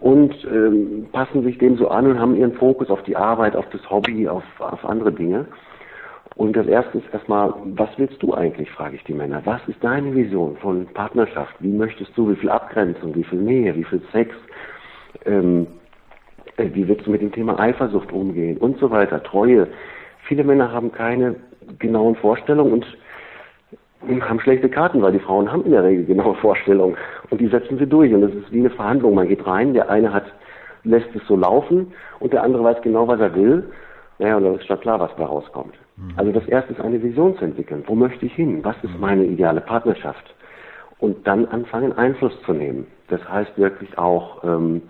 und 0.00 0.34
ähm, 0.44 1.06
passen 1.12 1.42
sich 1.42 1.58
dem 1.58 1.76
so 1.76 1.88
an 1.88 2.06
und 2.06 2.20
haben 2.20 2.36
ihren 2.36 2.54
Fokus 2.54 2.90
auf 2.90 3.02
die 3.04 3.16
Arbeit, 3.16 3.56
auf 3.56 3.68
das 3.70 3.88
Hobby, 3.90 4.28
auf, 4.28 4.44
auf 4.58 4.84
andere 4.84 5.12
Dinge. 5.12 5.46
Und 6.36 6.54
das 6.54 6.66
erste 6.66 6.98
ist 6.98 7.06
erstmal, 7.12 7.54
was 7.64 7.88
willst 7.96 8.22
du 8.22 8.34
eigentlich, 8.34 8.70
frage 8.70 8.96
ich 8.96 9.04
die 9.04 9.14
Männer. 9.14 9.40
Was 9.46 9.60
ist 9.68 9.82
deine 9.82 10.14
Vision 10.14 10.56
von 10.58 10.86
Partnerschaft? 10.88 11.54
Wie 11.60 11.72
möchtest 11.72 12.16
du, 12.16 12.30
wie 12.30 12.36
viel 12.36 12.50
Abgrenzung, 12.50 13.14
wie 13.14 13.24
viel 13.24 13.40
Nähe, 13.40 13.74
wie 13.74 13.84
viel 13.84 14.02
Sex? 14.12 14.34
Ähm, 15.24 15.66
äh, 16.56 16.68
wie 16.72 16.86
willst 16.86 17.06
du 17.06 17.10
mit 17.10 17.22
dem 17.22 17.32
Thema 17.32 17.58
Eifersucht 17.58 18.12
umgehen 18.12 18.58
und 18.58 18.78
so 18.78 18.90
weiter, 18.90 19.22
Treue. 19.22 19.68
Viele 20.28 20.44
Männer 20.44 20.72
haben 20.72 20.92
keine 20.92 21.36
genauen 21.78 22.16
Vorstellungen 22.16 22.72
und 22.72 22.86
haben 24.08 24.40
schlechte 24.40 24.68
Karten, 24.68 25.02
weil 25.02 25.12
die 25.12 25.18
Frauen 25.18 25.50
haben 25.50 25.64
in 25.64 25.72
der 25.72 25.84
Regel 25.84 26.04
genaue 26.04 26.34
Vorstellungen 26.36 26.96
und 27.30 27.40
die 27.40 27.48
setzen 27.48 27.78
sie 27.78 27.86
durch 27.86 28.12
und 28.12 28.22
das 28.22 28.32
ist 28.32 28.52
wie 28.52 28.60
eine 28.60 28.70
Verhandlung. 28.70 29.14
Man 29.14 29.28
geht 29.28 29.46
rein, 29.46 29.74
der 29.74 29.90
eine 29.90 30.12
hat 30.12 30.24
lässt 30.86 31.14
es 31.14 31.26
so 31.26 31.36
laufen 31.36 31.92
und 32.20 32.32
der 32.32 32.42
andere 32.42 32.64
weiß 32.64 32.80
genau, 32.82 33.06
was 33.08 33.20
er 33.20 33.34
will. 33.34 33.64
Naja, 34.18 34.36
und 34.36 34.44
dann 34.44 34.54
ist 34.54 34.66
schon 34.66 34.80
klar, 34.80 34.98
was 34.98 35.10
da 35.16 35.26
rauskommt. 35.26 35.74
Mhm. 35.96 36.12
Also 36.16 36.32
das 36.32 36.46
erste 36.46 36.72
ist 36.72 36.80
eine 36.80 37.02
Vision 37.02 37.36
zu 37.36 37.44
entwickeln. 37.44 37.84
Wo 37.86 37.94
möchte 37.94 38.24
ich 38.24 38.34
hin? 38.34 38.64
Was 38.64 38.76
ist 38.82 38.98
meine 38.98 39.24
ideale 39.24 39.60
Partnerschaft? 39.60 40.34
Und 40.98 41.26
dann 41.26 41.44
anfangen, 41.46 41.92
Einfluss 41.92 42.32
zu 42.46 42.54
nehmen. 42.54 42.86
Das 43.08 43.20
heißt 43.28 43.58
wirklich 43.58 43.98
auch, 43.98 44.42
ähm, 44.44 44.82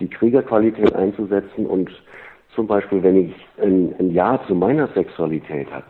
die 0.00 0.08
Kriegerqualität 0.08 0.94
einzusetzen 0.94 1.66
und 1.66 1.90
zum 2.54 2.66
Beispiel, 2.66 3.02
wenn 3.02 3.16
ich 3.16 3.34
ein, 3.62 3.94
ein 3.98 4.10
Ja 4.10 4.40
zu 4.46 4.54
meiner 4.54 4.88
Sexualität 4.88 5.70
habe, 5.70 5.84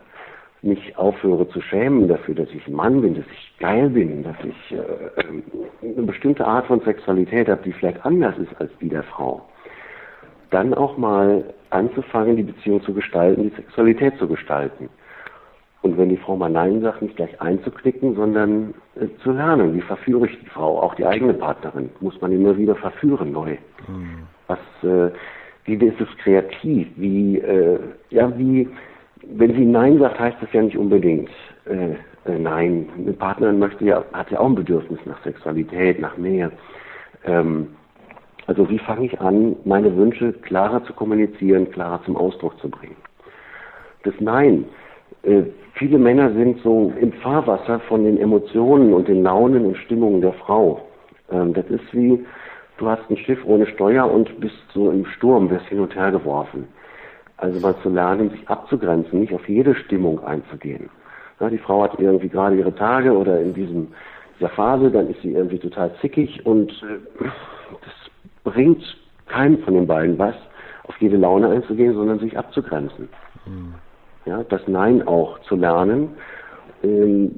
mich 0.62 0.96
aufhöre 0.96 1.48
zu 1.48 1.60
schämen 1.60 2.08
dafür, 2.08 2.36
dass 2.36 2.48
ich 2.50 2.66
ein 2.68 2.74
Mann 2.74 3.02
bin, 3.02 3.14
dass 3.14 3.26
ich 3.26 3.58
geil 3.58 3.90
bin, 3.90 4.22
dass 4.22 4.36
ich 4.44 4.76
äh, 4.76 5.22
eine 5.82 6.06
bestimmte 6.06 6.46
Art 6.46 6.66
von 6.66 6.80
Sexualität 6.80 7.48
habe, 7.48 7.62
die 7.64 7.72
vielleicht 7.72 8.04
anders 8.06 8.38
ist 8.38 8.54
als 8.60 8.70
die 8.80 8.88
der 8.88 9.02
Frau, 9.02 9.42
dann 10.50 10.72
auch 10.72 10.96
mal 10.96 11.44
anzufangen, 11.70 12.36
die 12.36 12.44
Beziehung 12.44 12.80
zu 12.82 12.94
gestalten, 12.94 13.50
die 13.50 13.56
Sexualität 13.56 14.16
zu 14.18 14.28
gestalten. 14.28 14.88
Und 15.82 15.98
wenn 15.98 16.10
die 16.10 16.16
Frau 16.16 16.36
mal 16.36 16.48
Nein 16.48 16.80
sagt, 16.80 17.02
nicht 17.02 17.16
gleich 17.16 17.40
einzuknicken, 17.40 18.14
sondern 18.14 18.72
äh, 18.94 19.08
zu 19.24 19.32
lernen, 19.32 19.74
wie 19.74 19.80
verführe 19.80 20.26
ich 20.26 20.38
die 20.38 20.46
Frau, 20.46 20.80
auch 20.80 20.94
die 20.94 21.04
eigene 21.04 21.34
Partnerin, 21.34 21.90
muss 22.00 22.20
man 22.20 22.30
immer 22.30 22.56
wieder 22.56 22.76
verführen 22.76 23.32
neu. 23.32 23.56
Mhm. 23.88 24.28
Was, 24.46 24.60
äh, 24.84 25.10
wie 25.64 25.74
ist 25.74 26.00
es 26.00 26.08
kreativ? 26.18 26.86
Wie, 26.96 27.38
äh, 27.38 27.80
ja, 28.10 28.32
wie, 28.38 28.68
wenn 29.26 29.54
sie 29.54 29.64
Nein 29.64 29.98
sagt, 29.98 30.18
heißt 30.18 30.36
das 30.40 30.52
ja 30.52 30.62
nicht 30.62 30.76
unbedingt 30.76 31.30
äh, 31.66 31.92
äh, 32.30 32.38
Nein. 32.38 32.88
Eine 32.96 33.12
Partnerin 33.12 33.58
möchte 33.58 33.84
ja, 33.84 34.04
hat 34.12 34.30
ja 34.30 34.40
auch 34.40 34.46
ein 34.46 34.54
Bedürfnis 34.54 35.00
nach 35.04 35.22
Sexualität, 35.22 36.00
nach 36.00 36.16
Nähe. 36.16 36.50
Ähm, 37.24 37.68
also 38.46 38.68
wie 38.68 38.78
fange 38.78 39.06
ich 39.06 39.20
an, 39.20 39.56
meine 39.64 39.96
Wünsche 39.96 40.32
klarer 40.32 40.84
zu 40.84 40.92
kommunizieren, 40.92 41.70
klarer 41.70 42.02
zum 42.04 42.16
Ausdruck 42.16 42.58
zu 42.58 42.68
bringen? 42.68 42.96
Das 44.04 44.14
Nein 44.18 44.64
äh, 45.22 45.42
viele 45.74 45.98
Männer 45.98 46.32
sind 46.32 46.60
so 46.62 46.92
im 47.00 47.12
Fahrwasser 47.12 47.80
von 47.80 48.04
den 48.04 48.18
Emotionen 48.18 48.92
und 48.92 49.08
den 49.08 49.22
Launen 49.22 49.66
und 49.66 49.76
Stimmungen 49.76 50.20
der 50.20 50.32
Frau. 50.32 50.82
Ähm, 51.30 51.54
das 51.54 51.66
ist 51.66 51.92
wie, 51.92 52.24
du 52.78 52.88
hast 52.88 53.08
ein 53.10 53.16
Schiff 53.16 53.38
ohne 53.44 53.66
Steuer 53.66 54.10
und 54.10 54.40
bist 54.40 54.56
so 54.74 54.90
im 54.90 55.06
Sturm, 55.06 55.50
wirst 55.50 55.66
hin 55.66 55.80
und 55.80 55.94
her 55.94 56.10
geworfen. 56.10 56.66
Also 57.42 57.60
mal 57.60 57.74
zu 57.82 57.88
lernen, 57.88 58.30
sich 58.30 58.48
abzugrenzen, 58.48 59.20
nicht 59.20 59.34
auf 59.34 59.48
jede 59.48 59.74
Stimmung 59.74 60.22
einzugehen. 60.24 60.88
Ja, 61.40 61.50
die 61.50 61.58
Frau 61.58 61.82
hat 61.82 61.98
irgendwie 61.98 62.28
gerade 62.28 62.56
ihre 62.56 62.74
Tage 62.74 63.12
oder 63.12 63.40
in 63.40 63.52
diesem, 63.52 63.88
dieser 64.38 64.50
Phase, 64.50 64.90
dann 64.90 65.08
ist 65.08 65.20
sie 65.22 65.32
irgendwie 65.32 65.58
total 65.58 65.90
zickig 66.00 66.46
und 66.46 66.70
äh, 66.82 67.24
das 67.70 68.52
bringt 68.52 68.82
keinem 69.26 69.58
von 69.64 69.74
den 69.74 69.86
beiden 69.86 70.18
was, 70.18 70.34
auf 70.84 70.96
jede 71.00 71.16
Laune 71.16 71.48
einzugehen, 71.48 71.94
sondern 71.94 72.18
sich 72.20 72.38
abzugrenzen. 72.38 73.08
Mhm 73.46 73.74
ja, 74.24 74.42
das 74.44 74.60
Nein 74.66 75.06
auch 75.06 75.38
zu 75.40 75.56
lernen, 75.56 76.10
ähm, 76.82 77.32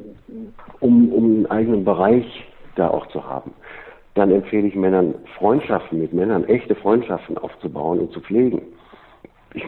um, 0.80 1.12
um 1.12 1.24
einen 1.24 1.46
eigenen 1.46 1.84
Bereich 1.84 2.46
da 2.76 2.88
auch 2.88 3.06
zu 3.08 3.24
haben. 3.24 3.52
Dann 4.14 4.30
empfehle 4.30 4.68
ich 4.68 4.74
Männern, 4.74 5.14
Freundschaften 5.38 6.00
mit 6.00 6.12
Männern, 6.12 6.44
echte 6.44 6.74
Freundschaften 6.74 7.38
aufzubauen 7.38 7.98
und 7.98 8.12
zu 8.12 8.20
pflegen. 8.20 8.62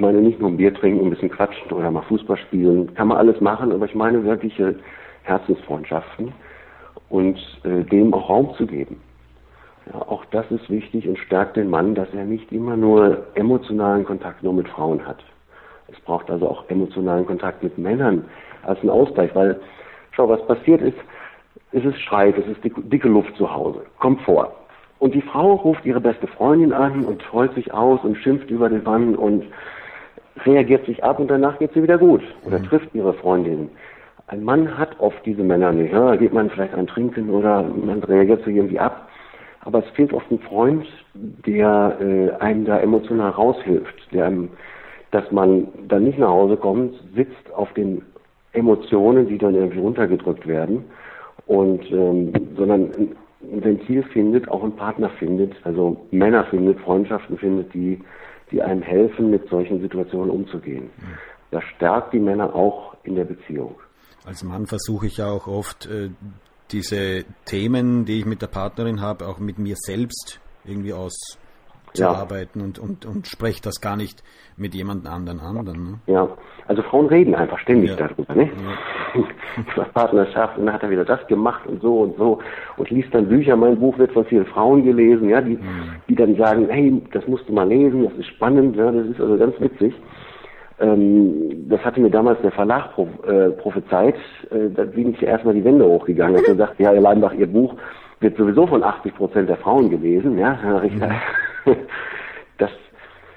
Ich 0.06 0.12
meine 0.12 0.22
nicht 0.22 0.38
nur 0.38 0.50
ein 0.50 0.56
Bier 0.56 0.72
trinken, 0.72 1.04
ein 1.04 1.10
bisschen 1.10 1.32
quatschen 1.32 1.72
oder 1.72 1.90
mal 1.90 2.02
Fußball 2.02 2.36
spielen, 2.36 2.94
kann 2.94 3.08
man 3.08 3.18
alles 3.18 3.40
machen, 3.40 3.72
aber 3.72 3.86
ich 3.86 3.94
meine 3.96 4.22
wirkliche 4.22 4.76
Herzensfreundschaften 5.24 6.32
und 7.08 7.36
äh, 7.64 7.82
dem 7.82 8.14
auch 8.14 8.30
Raum 8.30 8.54
zu 8.54 8.68
geben. 8.68 9.00
Ja, 9.92 10.02
auch 10.02 10.24
das 10.26 10.48
ist 10.52 10.70
wichtig 10.70 11.08
und 11.08 11.18
stärkt 11.18 11.56
den 11.56 11.68
Mann, 11.68 11.96
dass 11.96 12.06
er 12.14 12.24
nicht 12.24 12.52
immer 12.52 12.76
nur 12.76 13.26
emotionalen 13.34 14.04
Kontakt 14.04 14.44
nur 14.44 14.52
mit 14.52 14.68
Frauen 14.68 15.04
hat. 15.04 15.24
Es 15.88 15.98
braucht 16.02 16.30
also 16.30 16.48
auch 16.48 16.70
emotionalen 16.70 17.26
Kontakt 17.26 17.64
mit 17.64 17.76
Männern 17.76 18.26
als 18.62 18.78
einen 18.82 18.90
Ausgleich, 18.90 19.34
weil, 19.34 19.58
schau, 20.12 20.28
was 20.28 20.46
passiert 20.46 20.82
ist, 20.82 20.98
es 21.72 21.84
ist 21.84 21.98
Streit, 21.98 22.38
es 22.38 22.46
ist 22.46 22.60
dicke 22.62 23.08
Luft 23.08 23.34
zu 23.34 23.52
Hause, 23.52 23.80
kommt 23.98 24.20
vor. 24.20 24.54
Und 25.00 25.14
die 25.14 25.22
Frau 25.22 25.54
ruft 25.54 25.84
ihre 25.84 26.00
beste 26.00 26.28
Freundin 26.28 26.72
an 26.72 27.04
und 27.04 27.24
freut 27.24 27.52
sich 27.54 27.74
aus 27.74 27.98
und 28.04 28.16
schimpft 28.18 28.50
über 28.50 28.68
den 28.68 28.84
Mann 28.84 29.16
und 29.16 29.44
reagiert 30.44 30.86
sich 30.86 31.02
ab 31.02 31.18
und 31.18 31.28
danach 31.28 31.58
geht 31.58 31.72
sie 31.72 31.82
wieder 31.82 31.98
gut 31.98 32.22
oder 32.44 32.58
mhm. 32.58 32.64
trifft 32.64 32.94
ihre 32.94 33.14
Freundin. 33.14 33.70
Ein 34.28 34.42
Mann 34.42 34.76
hat 34.76 34.98
oft 34.98 35.24
diese 35.24 35.42
Männer 35.42 35.72
nicht. 35.72 35.92
Ja, 35.92 36.10
da 36.10 36.16
geht 36.16 36.32
man 36.32 36.50
vielleicht 36.50 36.74
ein 36.74 36.86
Trinken 36.86 37.30
oder 37.30 37.62
man 37.62 38.02
reagiert 38.02 38.44
sich 38.44 38.56
irgendwie 38.56 38.80
ab. 38.80 39.08
Aber 39.60 39.80
es 39.80 39.88
fehlt 39.90 40.12
oft 40.12 40.30
ein 40.30 40.38
Freund, 40.40 40.86
der 41.14 41.96
äh, 42.00 42.30
einem 42.42 42.64
da 42.64 42.78
emotional 42.78 43.30
raushilft, 43.30 44.12
der 44.12 44.26
einem 44.26 44.50
dass 45.10 45.30
man 45.30 45.68
dann 45.88 46.04
nicht 46.04 46.18
nach 46.18 46.28
Hause 46.28 46.56
kommt, 46.56 46.94
sitzt 47.14 47.52
auf 47.54 47.72
den 47.74 48.02
Emotionen, 48.52 49.28
die 49.28 49.38
dann 49.38 49.54
irgendwie 49.54 49.78
runtergedrückt 49.78 50.46
werden, 50.46 50.84
und 51.46 51.90
ähm, 51.92 52.32
sondern 52.56 52.90
ein 52.92 53.64
Ventil 53.64 54.02
findet, 54.02 54.48
auch 54.48 54.62
einen 54.62 54.74
Partner 54.74 55.08
findet, 55.10 55.54
also 55.64 55.96
Männer 56.10 56.44
findet, 56.44 56.80
Freundschaften 56.80 57.38
findet, 57.38 57.72
die, 57.72 58.00
die 58.50 58.62
einem 58.62 58.82
helfen, 58.82 59.30
mit 59.30 59.48
solchen 59.48 59.80
Situationen 59.80 60.30
umzugehen. 60.30 60.90
Das 61.50 61.64
stärkt 61.76 62.12
die 62.12 62.18
Männer 62.18 62.54
auch 62.54 62.96
in 63.02 63.14
der 63.14 63.24
Beziehung. 63.24 63.76
Als 64.24 64.42
Mann 64.42 64.66
versuche 64.66 65.06
ich 65.06 65.22
auch 65.22 65.46
oft, 65.46 65.86
äh, 65.86 66.10
diese 66.72 67.24
Themen, 67.44 68.04
die 68.04 68.18
ich 68.20 68.26
mit 68.26 68.42
der 68.42 68.48
Partnerin 68.48 69.00
habe, 69.00 69.26
auch 69.28 69.38
mit 69.38 69.58
mir 69.58 69.76
selbst 69.76 70.40
irgendwie 70.64 70.92
aus 70.92 71.38
ja. 71.98 72.12
arbeiten 72.12 72.60
und, 72.60 72.78
und, 72.78 73.06
und 73.06 73.26
spreche 73.26 73.62
das 73.62 73.80
gar 73.80 73.96
nicht 73.96 74.22
mit 74.56 74.74
jemand 74.74 75.06
anderen 75.06 75.40
an. 75.40 75.64
ne? 75.64 75.98
Ja, 76.06 76.28
also 76.66 76.82
Frauen 76.82 77.06
reden 77.06 77.34
einfach 77.34 77.58
ständig 77.58 77.90
ja. 77.90 78.08
darüber, 78.08 78.34
ne? 78.34 78.50
Ja. 79.14 79.84
Partnerschaft 79.94 80.58
und 80.58 80.66
dann 80.66 80.74
hat 80.74 80.82
er 80.82 80.90
wieder 80.90 81.04
das 81.04 81.26
gemacht 81.26 81.66
und 81.66 81.80
so 81.80 82.00
und 82.00 82.16
so 82.16 82.38
und 82.76 82.90
liest 82.90 83.14
dann 83.14 83.28
Bücher. 83.28 83.56
Mein 83.56 83.78
Buch 83.78 83.96
wird 83.98 84.12
von 84.12 84.24
vielen 84.24 84.46
Frauen 84.46 84.84
gelesen, 84.84 85.28
ja, 85.28 85.40
die, 85.40 85.56
mhm. 85.56 85.96
die 86.08 86.14
dann 86.14 86.36
sagen, 86.36 86.66
hey, 86.68 87.02
das 87.12 87.26
musst 87.26 87.48
du 87.48 87.52
mal 87.52 87.68
lesen, 87.68 88.04
das 88.04 88.14
ist 88.14 88.26
spannend, 88.26 88.76
ja, 88.76 88.90
das 88.90 89.06
ist 89.06 89.20
also 89.20 89.36
ganz 89.36 89.58
witzig. 89.60 89.94
Ähm, 90.78 91.68
das 91.68 91.82
hatte 91.84 92.00
mir 92.00 92.10
damals 92.10 92.40
der 92.42 92.52
Verlag 92.52 92.92
pro, 92.92 93.08
äh, 93.26 93.50
prophezeit, 93.50 94.16
äh, 94.50 94.68
da 94.74 94.84
bin 94.84 95.10
ich 95.10 95.20
ja 95.20 95.28
erstmal 95.28 95.54
die 95.54 95.64
Wände 95.64 95.86
hochgegangen 95.86 96.36
und 96.36 96.44
gesagt, 96.46 96.78
ja, 96.78 96.90
Herr 96.90 97.00
Leidenbach, 97.00 97.32
Ihr 97.32 97.46
Buch 97.46 97.74
wird 98.20 98.36
sowieso 98.36 98.66
von 98.66 98.82
80 98.82 99.14
Prozent 99.14 99.48
der 99.48 99.56
Frauen 99.56 99.88
gelesen, 99.88 100.38
ja, 100.38 100.58
Herr 100.60 100.82
Richter. 100.82 101.08
Mhm. 101.08 101.14
Das 102.58 102.70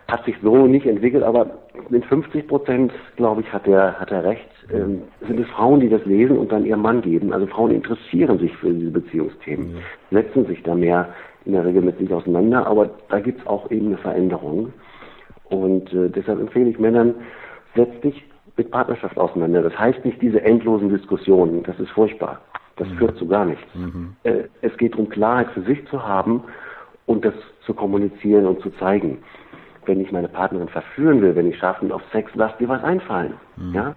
hat 0.07 0.23
sich 0.25 0.35
so 0.41 0.65
nicht 0.65 0.85
entwickelt, 0.85 1.23
aber 1.23 1.59
mit 1.89 2.05
50 2.05 2.47
Prozent, 2.47 2.91
glaube 3.15 3.41
ich, 3.41 3.51
hat 3.51 3.67
er, 3.67 3.99
hat 3.99 4.11
er 4.11 4.23
recht, 4.23 4.47
ähm, 4.73 5.01
sind 5.27 5.39
es 5.39 5.47
Frauen, 5.49 5.79
die 5.79 5.89
das 5.89 6.03
lesen 6.05 6.37
und 6.37 6.51
dann 6.51 6.65
ihrem 6.65 6.81
Mann 6.81 7.01
geben. 7.01 7.33
Also 7.33 7.47
Frauen 7.47 7.71
interessieren 7.71 8.39
sich 8.39 8.55
für 8.57 8.71
diese 8.71 8.91
Beziehungsthemen, 8.91 9.75
ja. 9.75 10.21
setzen 10.21 10.45
sich 10.45 10.63
da 10.63 10.73
mehr 10.73 11.09
in 11.45 11.53
der 11.53 11.65
Regel 11.65 11.81
mit 11.81 11.97
sich 11.97 12.11
auseinander, 12.13 12.65
aber 12.65 12.89
da 13.09 13.19
gibt 13.19 13.41
es 13.41 13.47
auch 13.47 13.69
eben 13.71 13.87
eine 13.87 13.97
Veränderung. 13.97 14.73
Und 15.45 15.91
äh, 15.93 16.09
deshalb 16.09 16.39
empfehle 16.39 16.69
ich 16.69 16.79
Männern, 16.79 17.15
setz 17.75 17.99
dich 18.01 18.23
mit 18.57 18.71
Partnerschaft 18.71 19.17
auseinander. 19.17 19.61
Das 19.61 19.77
heißt 19.77 20.05
nicht 20.05 20.21
diese 20.21 20.41
endlosen 20.41 20.89
Diskussionen, 20.89 21.63
das 21.63 21.79
ist 21.79 21.89
furchtbar. 21.91 22.41
Das 22.77 22.87
mhm. 22.89 22.97
führt 22.97 23.17
zu 23.17 23.27
gar 23.27 23.45
nichts. 23.45 23.75
Mhm. 23.75 24.15
Äh, 24.23 24.43
es 24.61 24.75
geht 24.77 24.93
darum, 24.93 25.09
Klarheit 25.09 25.49
für 25.51 25.61
sich 25.61 25.85
zu 25.87 26.05
haben 26.07 26.43
und 27.09 27.25
das 27.25 27.33
zu 27.65 27.73
kommunizieren 27.73 28.45
und 28.45 28.61
zu 28.61 28.69
zeigen. 28.77 29.17
Wenn 29.87 29.99
ich 29.99 30.11
meine 30.11 30.27
Partnerin 30.27 30.67
verführen 30.67 31.21
will, 31.23 31.35
wenn 31.35 31.49
ich 31.49 31.57
schaffen 31.57 31.91
auf 31.91 32.03
Sex, 32.11 32.31
lass 32.35 32.55
dir 32.57 32.69
was 32.69 32.83
einfallen. 32.83 33.33
Mhm. 33.57 33.73
Ja? 33.73 33.95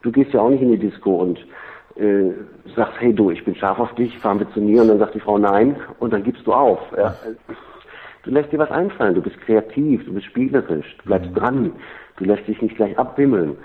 Du 0.00 0.10
gehst 0.10 0.32
ja 0.32 0.40
auch 0.40 0.48
nicht 0.48 0.62
in 0.62 0.72
die 0.72 0.78
Disco 0.78 1.16
und 1.16 1.38
äh, 1.96 2.30
sagst, 2.74 2.94
hey 3.00 3.12
du, 3.12 3.30
ich 3.30 3.44
bin 3.44 3.54
scharf 3.54 3.78
auf 3.78 3.94
dich, 3.96 4.18
fahren 4.18 4.38
wir 4.38 4.50
zu 4.52 4.62
mir 4.62 4.80
und 4.80 4.88
dann 4.88 4.98
sagt 4.98 5.14
die 5.14 5.20
Frau 5.20 5.36
nein 5.36 5.76
und 5.98 6.14
dann 6.14 6.22
gibst 6.22 6.46
du 6.46 6.54
auf. 6.54 6.80
Ja? 6.96 7.14
Du 8.22 8.30
lässt 8.30 8.50
dir 8.50 8.58
was 8.58 8.70
einfallen, 8.70 9.14
du 9.14 9.20
bist 9.20 9.38
kreativ, 9.42 10.02
du 10.06 10.14
bist 10.14 10.24
spielerisch, 10.24 10.96
du 11.00 11.04
bleibst 11.04 11.32
mhm. 11.32 11.34
dran, 11.34 11.72
du 12.16 12.24
lässt 12.24 12.48
dich 12.48 12.62
nicht 12.62 12.76
gleich 12.76 12.98
abwimmeln. 12.98 13.58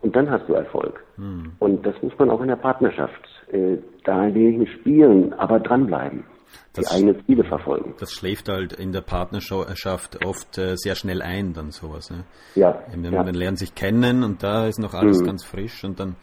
und 0.00 0.16
dann 0.16 0.30
hast 0.30 0.48
du 0.48 0.54
Erfolg. 0.54 1.04
Hm. 1.16 1.52
Und 1.58 1.84
das 1.84 2.00
muss 2.02 2.18
man 2.18 2.30
auch 2.30 2.40
in 2.40 2.48
der 2.48 2.56
Partnerschaft 2.56 3.22
äh, 3.52 3.76
da 4.04 4.20
ein 4.20 4.34
wenig 4.34 4.72
spielen, 4.72 5.34
aber 5.34 5.60
dranbleiben. 5.60 6.24
Das, 6.72 6.88
die 6.88 6.94
eigene 6.94 7.24
Ziele 7.24 7.44
verfolgen. 7.44 7.94
Das 7.98 8.12
schläft 8.12 8.48
halt 8.48 8.72
in 8.72 8.92
der 8.92 9.00
Partnerschaft 9.00 10.24
oft 10.24 10.58
äh, 10.58 10.76
sehr 10.76 10.94
schnell 10.94 11.22
ein, 11.22 11.54
dann 11.54 11.70
sowas. 11.70 12.10
Ne? 12.10 12.24
Ja, 12.54 12.82
man, 12.94 13.12
ja. 13.12 13.22
Man 13.22 13.34
lernt 13.34 13.58
sich 13.58 13.74
kennen 13.74 14.22
und 14.24 14.42
da 14.42 14.66
ist 14.66 14.78
noch 14.78 14.94
alles 14.94 15.20
mhm. 15.20 15.26
ganz 15.26 15.44
frisch 15.44 15.84
und 15.84 15.98
dann 15.98 16.16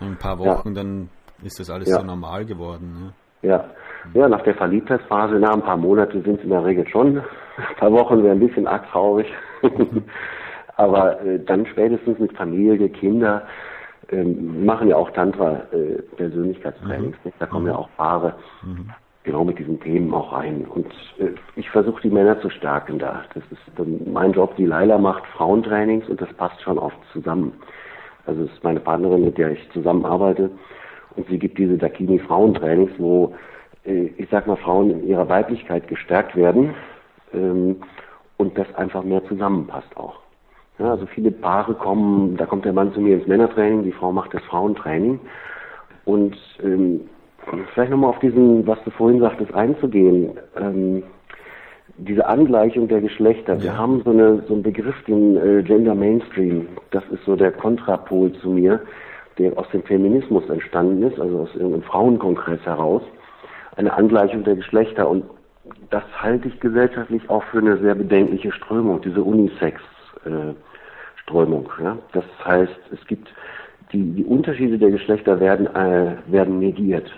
in 0.00 0.08
ein 0.08 0.18
paar 0.18 0.38
Wochen, 0.38 0.68
ja. 0.68 0.74
dann 0.74 1.08
ist 1.42 1.58
das 1.58 1.70
alles 1.70 1.88
ja. 1.88 1.98
so 1.98 2.04
normal 2.04 2.44
geworden. 2.44 3.12
Ne? 3.42 3.48
Ja. 3.48 3.64
ja, 4.14 4.28
nach 4.28 4.42
der 4.42 4.54
Verliebtheitsphase, 4.54 5.34
nach 5.34 5.54
ein 5.54 5.62
paar 5.62 5.76
Monaten 5.76 6.22
sind 6.22 6.38
es 6.38 6.44
in 6.44 6.50
der 6.50 6.64
Regel 6.64 6.86
schon. 6.88 7.18
Ein 7.18 7.76
paar 7.78 7.92
Wochen 7.92 8.22
wäre 8.22 8.32
ein 8.32 8.40
bisschen 8.40 8.66
arg 8.66 8.88
traurig. 8.90 9.26
Aber 10.76 11.20
äh, 11.22 11.38
dann 11.44 11.66
spätestens 11.66 12.18
mit 12.18 12.36
Familie, 12.36 12.88
Kinder, 12.90 13.46
ähm, 14.10 14.64
machen 14.64 14.88
ja 14.88 14.96
auch 14.96 15.10
Tantra 15.10 15.62
äh, 15.72 16.02
Persönlichkeitstrainings. 16.16 17.16
Mhm. 17.24 17.32
Da 17.38 17.46
kommen 17.46 17.64
mhm. 17.64 17.70
ja 17.70 17.76
auch 17.76 17.88
Paare 17.96 18.34
mhm. 18.62 18.90
Genau 19.26 19.44
mit 19.44 19.58
diesen 19.58 19.78
Themen 19.80 20.14
auch 20.14 20.32
rein. 20.32 20.64
Und 20.64 20.86
äh, 21.18 21.34
ich 21.56 21.68
versuche 21.68 22.00
die 22.00 22.10
Männer 22.10 22.40
zu 22.40 22.48
stärken 22.48 22.98
da. 22.98 23.24
Das 23.34 23.42
ist 23.50 24.06
mein 24.06 24.32
Job. 24.32 24.56
Die 24.56 24.64
Leila 24.64 24.96
macht 24.96 25.26
Frauentrainings 25.36 26.08
und 26.08 26.20
das 26.20 26.32
passt 26.34 26.62
schon 26.62 26.78
oft 26.78 26.96
zusammen. 27.12 27.52
Also 28.24 28.44
es 28.44 28.52
ist 28.52 28.64
meine 28.64 28.80
Partnerin, 28.80 29.24
mit 29.24 29.36
der 29.36 29.50
ich 29.50 29.70
zusammenarbeite. 29.72 30.50
Und 31.16 31.28
sie 31.28 31.38
gibt 31.38 31.58
diese 31.58 31.76
Dakini 31.76 32.18
Frauentrainings, 32.18 32.92
wo 32.98 33.34
äh, 33.84 34.06
ich 34.16 34.28
sag 34.30 34.46
mal 34.46 34.56
Frauen 34.56 34.90
in 34.90 35.06
ihrer 35.06 35.28
Weiblichkeit 35.28 35.88
gestärkt 35.88 36.34
werden 36.36 36.74
ähm, 37.34 37.76
und 38.38 38.56
das 38.56 38.72
einfach 38.74 39.02
mehr 39.02 39.24
zusammenpasst 39.26 39.96
auch. 39.96 40.20
Ja, 40.78 40.90
also 40.90 41.06
viele 41.06 41.30
Paare 41.30 41.74
kommen, 41.74 42.36
da 42.36 42.44
kommt 42.44 42.64
der 42.64 42.74
Mann 42.74 42.92
zu 42.92 43.00
mir 43.00 43.16
ins 43.16 43.26
Männertraining, 43.26 43.82
die 43.82 43.92
Frau 43.92 44.12
macht 44.12 44.34
das 44.34 44.42
Frauentraining. 44.44 45.20
Und 46.04 46.36
ähm, 46.62 47.00
vielleicht 47.74 47.90
nochmal 47.90 48.10
auf 48.10 48.18
diesen, 48.18 48.66
was 48.66 48.82
du 48.84 48.90
vorhin 48.90 49.20
sagtest, 49.20 49.54
einzugehen. 49.54 50.38
Ähm, 50.58 51.02
diese 51.98 52.26
Angleichung 52.26 52.88
der 52.88 53.00
Geschlechter. 53.00 53.54
Ja. 53.54 53.62
Wir 53.62 53.78
haben 53.78 54.02
so, 54.04 54.10
eine, 54.10 54.42
so 54.48 54.54
einen 54.54 54.62
Begriff, 54.62 54.94
den 55.04 55.36
äh, 55.36 55.62
Gender 55.62 55.94
Mainstream. 55.94 56.68
Das 56.90 57.04
ist 57.10 57.24
so 57.24 57.36
der 57.36 57.52
Kontrapol 57.52 58.32
zu 58.34 58.50
mir, 58.50 58.80
der 59.38 59.56
aus 59.58 59.68
dem 59.70 59.82
Feminismus 59.82 60.48
entstanden 60.50 61.02
ist, 61.04 61.18
also 61.18 61.40
aus 61.40 61.54
irgendeinem 61.54 61.82
Frauenkongress 61.82 62.60
heraus. 62.64 63.02
Eine 63.76 63.92
Angleichung 63.92 64.44
der 64.44 64.56
Geschlechter. 64.56 65.08
Und 65.08 65.24
das 65.90 66.04
halte 66.20 66.48
ich 66.48 66.60
gesellschaftlich 66.60 67.28
auch 67.30 67.42
für 67.44 67.58
eine 67.58 67.78
sehr 67.78 67.94
bedenkliche 67.94 68.52
Strömung, 68.52 69.00
diese 69.00 69.22
Unisex. 69.22 69.80
Äh. 70.24 70.54
Ja? 71.82 71.98
Das 72.12 72.24
heißt, 72.44 72.78
es 72.92 73.04
gibt 73.08 73.28
die, 73.92 74.02
die 74.12 74.24
Unterschiede 74.24 74.78
der 74.78 74.90
Geschlechter 74.90 75.40
werden, 75.40 75.66
äh, 75.74 76.16
werden 76.26 76.60
negiert. 76.60 77.10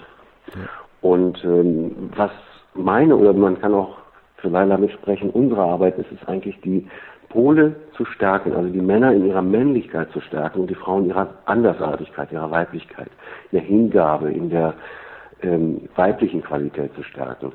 Und 1.01 1.43
ähm, 1.45 2.11
was 2.17 2.31
meine, 2.75 3.17
oder 3.17 3.33
man 3.33 3.61
kann 3.61 3.75
auch 3.75 3.97
für 4.37 4.49
Leila 4.49 4.77
mitsprechen, 4.79 5.31
unsere 5.31 5.63
Arbeit 5.63 5.99
ist 5.99 6.11
es 6.13 6.29
eigentlich, 6.29 6.61
die 6.61 6.87
Pole 7.29 7.77
zu 7.93 8.05
stärken, 8.05 8.55
also 8.55 8.69
die 8.71 8.81
Männer 8.81 9.13
in 9.13 9.27
ihrer 9.27 9.43
Männlichkeit 9.43 10.11
zu 10.13 10.21
stärken 10.21 10.61
und 10.61 10.71
die 10.71 10.75
Frauen 10.75 11.05
in 11.05 11.11
ihrer 11.11 11.29
Andersartigkeit, 11.45 12.33
ihrer 12.33 12.51
Weiblichkeit, 12.51 13.11
ihrer 13.53 13.63
Hingabe, 13.63 14.33
in 14.33 14.49
der 14.51 14.75
ähm, 15.43 15.89
weiblichen 15.95 16.43
Qualität 16.43 16.95
zu 16.95 17.03
stärken. 17.03 17.53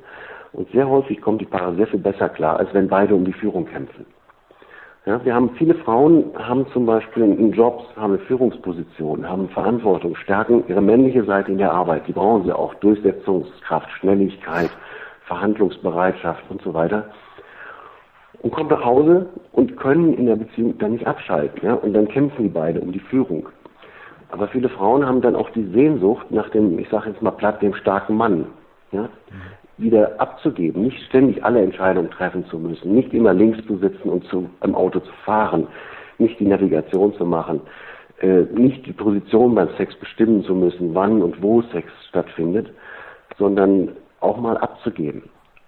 Und 0.52 0.70
sehr 0.72 0.88
häufig 0.88 1.20
kommt 1.22 1.42
die 1.42 1.48
viel 1.88 2.00
besser 2.00 2.30
klar, 2.30 2.60
als 2.60 2.72
wenn 2.74 2.88
beide 2.88 3.16
um 3.16 3.26
die 3.26 3.34
Führung 3.34 3.66
kämpfen. 3.66 4.06
Ja, 5.06 5.24
wir 5.26 5.36
haben 5.36 5.50
viele 5.58 5.76
Frauen, 5.76 6.32
haben 6.38 6.66
zum 6.72 6.86
Beispiel 6.86 7.24
in 7.24 7.52
Jobs, 7.52 7.84
haben 7.98 8.14
eine 8.14 8.22
Führungsposition, 8.22 9.28
haben 9.28 9.50
Verantwortung, 9.50 10.16
stärken 10.16 10.64
ihre 10.70 10.82
männliche 10.82 11.26
Seite 11.26 11.52
in 11.52 11.58
der 11.58 11.74
Arbeit. 11.74 12.08
Die 12.08 12.14
brauchen 12.14 12.46
sie 12.46 12.54
auch. 12.54 12.74
Durchsetzungskraft, 12.76 13.92
Schnelligkeit, 14.00 14.70
Verhandlungsbereitschaft 15.26 16.44
und 16.50 16.62
so 16.62 16.74
weiter. 16.74 17.10
Und 18.44 18.52
kommen 18.52 18.70
nach 18.70 18.86
Hause 18.86 19.28
und 19.52 19.76
können 19.76 20.14
in 20.14 20.26
der 20.26 20.38
Beziehung 20.38 20.78
dann 20.78 20.94
nicht 20.94 21.06
abschalten. 21.06 21.68
Ja? 21.68 21.74
Und 21.74 21.94
dann 21.94 22.08
kämpfen 22.08 22.44
die 22.44 22.50
beide 22.50 22.80
um 22.80 22.94
die 22.94 23.00
Führung. 23.00 23.50
Aber 24.30 24.48
viele 24.48 24.70
Frauen 24.70 25.06
haben 25.06 25.20
dann 25.20 25.36
auch 25.36 25.50
die 25.50 25.66
Sehnsucht 25.74 26.32
nach 26.32 26.48
dem, 26.52 26.80
ich 26.80 26.88
sage 26.88 27.10
jetzt 27.10 27.22
mal 27.22 27.32
platt, 27.32 27.62
dem 27.62 27.74
starken 27.76 28.16
Mann. 28.16 28.46
Ja? 28.94 29.10
Wieder 29.78 30.20
abzugeben, 30.20 30.84
nicht 30.84 31.02
ständig 31.08 31.44
alle 31.44 31.62
Entscheidungen 31.62 32.12
treffen 32.12 32.46
zu 32.46 32.60
müssen, 32.60 32.94
nicht 32.94 33.14
immer 33.14 33.34
links 33.34 33.66
zu 33.66 33.78
sitzen 33.78 34.10
und 34.10 34.24
zu, 34.26 34.50
im 34.64 34.76
Auto 34.76 35.00
zu 35.00 35.12
fahren, 35.26 35.68
nicht 36.20 36.40
die 36.40 36.46
Navigation 36.46 37.14
zu 37.16 37.26
machen, 37.26 37.62
äh, 38.22 38.44
nicht 38.54 38.86
die 38.86 38.94
Position 38.94 39.56
beim 39.56 39.70
Sex 39.78 39.96
bestimmen 39.96 40.44
zu 40.44 40.54
müssen, 40.54 40.94
wann 40.94 41.22
und 41.22 41.42
wo 41.42 41.62
Sex 41.64 41.92
stattfindet, 42.10 42.72
sondern 43.38 43.90
auch 44.20 44.38
mal 44.38 44.58
abzugeben. 44.58 45.24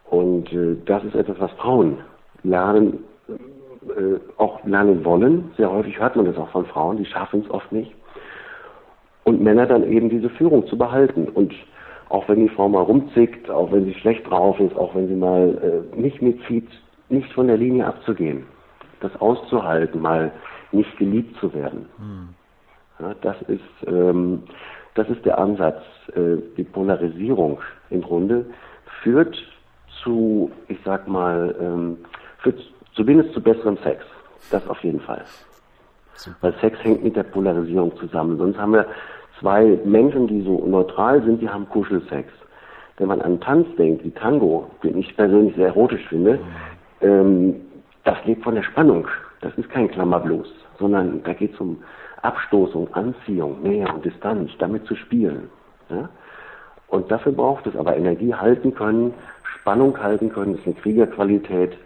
Und 0.10 0.54
äh, 0.54 0.78
das 0.86 1.04
ist 1.04 1.15
etwas, 1.15 1.39
was 1.39 1.52
Frauen 1.54 1.98
lernen, 2.44 3.04
äh, 3.28 4.20
auch 4.38 4.63
lernen 4.65 5.04
wollen. 5.04 5.52
Sehr 5.58 5.72
häufig 5.72 6.00
hört 6.00 6.15
man 6.15 6.26
das 6.26 6.38
auch 6.38 6.50
von 6.50 6.65
Frauen, 6.65 6.98
die 6.98 7.06
schaffen 7.06 7.44
es 7.44 7.52
oft 7.52 7.72
nicht. 7.72 7.91
Und 9.24 9.41
Männer 9.41 9.65
dann 9.65 9.84
eben 9.91 10.10
diese 10.10 10.30
Führung 10.30 10.68
zu 10.68 10.78
behalten 10.78 11.28
und 11.28 11.54
auch 12.10 12.28
wenn 12.30 12.39
die 12.39 12.50
Frau 12.50 12.70
mal 12.70 12.82
rumzickt, 12.82 13.50
auch 13.50 13.72
wenn 13.72 13.86
sie 13.86 13.94
schlecht 13.96 14.30
drauf 14.30 14.60
ist, 14.60 14.76
auch 14.76 14.94
wenn 14.96 15.08
sie 15.08 15.15
mal 15.15 15.86
äh, 15.94 16.00
nicht 16.00 16.22
mitzieht, 16.22 16.70
nicht 17.10 17.32
von 17.34 17.48
der 17.48 17.58
Linie 17.58 17.86
abzugehen. 17.86 18.46
Das 19.02 19.15
auszuhalten, 19.20 20.02
mal 20.02 20.32
nicht 20.72 20.98
geliebt 20.98 21.38
zu 21.39 21.54
werden. 21.54 21.88
Hm. 21.98 22.30
Ja, 23.00 23.13
das 23.22 23.41
ist 23.44 23.88
ähm, 23.88 24.44
das 24.96 25.10
ist 25.10 25.24
der 25.26 25.38
Ansatz. 25.38 25.82
Äh, 26.15 26.38
die 26.58 26.63
Polarisierung 26.63 27.60
im 27.89 28.02
Grunde 28.02 28.46
führt 29.04 29.38
zu, 30.04 30.52
ich 30.68 30.80
sag 30.84 31.08
mal, 31.08 31.56
ähm, 31.60 31.98
führt 32.39 32.60
zumindest 32.94 33.34
zu 33.34 33.41
besserem 33.41 33.78
Sex. 33.84 34.04
Das 34.52 34.68
auf 34.68 34.82
jeden 34.84 35.02
Fall. 35.02 35.24
Super. 36.15 36.38
Weil 36.41 36.54
Sex 36.62 36.82
hängt 36.84 37.04
mit 37.04 37.15
der 37.15 37.24
Polarisierung 37.24 37.96
zusammen. 37.98 38.38
Sonst 38.38 38.58
haben 38.58 38.74
wir 38.74 38.88
zwei 39.39 39.78
Menschen, 39.84 40.28
die 40.28 40.41
so 40.41 40.65
neutral 40.65 41.21
sind, 41.24 41.41
die 41.41 41.50
haben 41.50 41.67
Kuschelsex. 41.69 42.32
Wenn 42.98 43.08
man 43.08 43.21
an 43.21 43.39
Tanz 43.41 43.67
denkt, 43.78 44.04
wie 44.06 44.12
Tango, 44.12 44.69
den 44.84 44.98
ich 44.98 45.15
persönlich 45.15 45.56
sehr 45.56 45.67
erotisch 45.67 46.06
finde, 46.08 46.39
ähm, 47.02 47.56
das 48.04 48.17
lebt 48.26 48.43
von 48.43 48.56
der 48.56 48.63
Spannung. 48.63 49.08
Das 49.41 49.54
ist 49.58 49.69
kein 49.69 49.89
Klammerblues, 49.89 50.48
sondern 50.80 51.21
da 51.24 51.34
geht 51.34 51.54
es 51.54 51.60
um 51.60 51.78
Abstoßung, 52.21 52.93
Anziehung, 52.93 53.62
Nähe 53.62 53.88
und 53.88 54.06
Distanz, 54.06 54.52
damit 54.60 54.86
zu 54.86 54.95
spielen. 54.95 55.50
Ja? 55.89 56.10
Und 56.88 57.12
dafür 57.12 57.32
braucht 57.32 57.67
es 57.67 57.76
aber 57.76 57.98
Energie 57.98 58.34
halten 58.34 58.74
können, 58.74 59.13
Spannung 59.60 60.02
halten 60.02 60.30
können, 60.30 60.54
das 60.54 60.62
ist 60.62 60.67
eine 60.67 60.76
Kriegerqualität, 60.76 61.78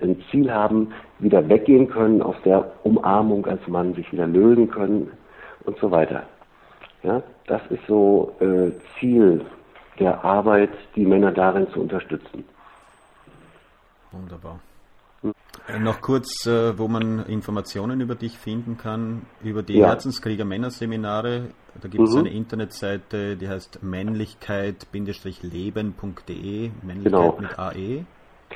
ein 0.00 0.20
Ziel 0.30 0.52
haben, 0.52 0.92
wieder 1.18 1.48
weggehen 1.48 1.88
können 1.88 2.22
aus 2.22 2.36
der 2.44 2.72
Umarmung 2.82 3.46
als 3.46 3.66
Mann, 3.68 3.94
sich 3.94 4.10
wieder 4.12 4.26
lösen 4.26 4.70
können 4.70 5.10
und 5.64 5.78
so 5.78 5.90
weiter. 5.90 6.24
Ja, 7.02 7.22
das 7.46 7.62
ist 7.70 7.84
so 7.86 8.34
äh, 8.40 8.70
Ziel 8.98 9.44
der 9.98 10.24
Arbeit, 10.24 10.70
die 10.94 11.04
Männer 11.04 11.32
darin 11.32 11.68
zu 11.72 11.80
unterstützen. 11.80 12.44
Wunderbar. 14.12 14.60
Hm. 15.22 15.32
Äh, 15.68 15.78
noch 15.78 16.00
kurz, 16.00 16.46
äh, 16.46 16.78
wo 16.78 16.88
man 16.88 17.24
Informationen 17.26 18.00
über 18.00 18.14
dich 18.14 18.38
finden 18.38 18.76
kann, 18.76 19.26
über 19.42 19.62
die 19.62 19.78
ja. 19.78 19.88
Herzenskrieger 19.88 20.44
Männerseminare. 20.44 21.48
Da 21.80 21.88
gibt 21.88 22.04
es 22.04 22.14
mhm. 22.14 22.20
eine 22.20 22.30
Internetseite, 22.30 23.36
die 23.36 23.48
heißt 23.48 23.82
männlichkeit-leben.de, 23.82 26.70
Männlichkeit 26.82 27.04
genau. 27.04 27.38
mit 27.40 27.58
AE. 27.58 28.04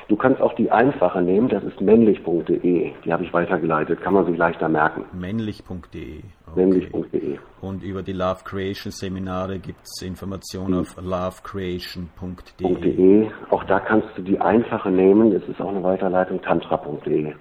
Du 0.07 0.15
kannst 0.15 0.41
auch 0.41 0.53
die 0.53 0.71
einfache 0.71 1.21
nehmen, 1.21 1.49
das 1.49 1.65
ist 1.65 1.81
männlich.de. 1.81 2.93
Die 3.03 3.13
habe 3.13 3.25
ich 3.25 3.33
weitergeleitet, 3.33 4.01
kann 4.01 4.13
man 4.13 4.25
sich 4.25 4.37
leichter 4.37 4.69
merken. 4.69 5.03
Männlich.de. 5.11 6.19
Okay. 6.19 6.23
Männlich.de. 6.55 7.39
Und 7.59 7.83
über 7.83 8.03
die 8.03 8.13
Love 8.13 8.45
Creation 8.45 8.91
Seminare 8.91 9.59
gibt 9.59 9.81
es 9.83 10.01
Informationen 10.01 10.75
mhm. 10.75 10.79
auf 10.79 10.95
lovecreation.de. 10.95 13.29
Auch 13.49 13.65
da 13.65 13.81
kannst 13.81 14.07
du 14.15 14.21
die 14.21 14.39
einfache 14.39 14.89
nehmen, 14.89 15.33
das 15.33 15.43
ist 15.43 15.59
auch 15.59 15.67
eine 15.69 15.83
Weiterleitung, 15.83 16.41
tantra.de. 16.41 17.33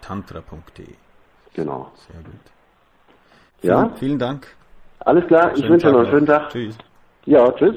Tantra.de. 0.00 0.86
Genau. 1.54 1.90
Sehr 1.94 2.22
gut. 2.22 2.34
Ja? 3.62 3.86
Vielen, 3.86 3.96
vielen 3.96 4.20
Dank. 4.20 4.46
Alles 5.00 5.26
klar, 5.26 5.50
ich 5.56 5.68
wünsche 5.68 5.90
noch 5.90 5.98
einen 6.00 6.10
schönen 6.10 6.26
Tag. 6.26 6.50
Tschüss. 6.50 6.78
Ja, 7.26 7.50
tschüss. 7.52 7.76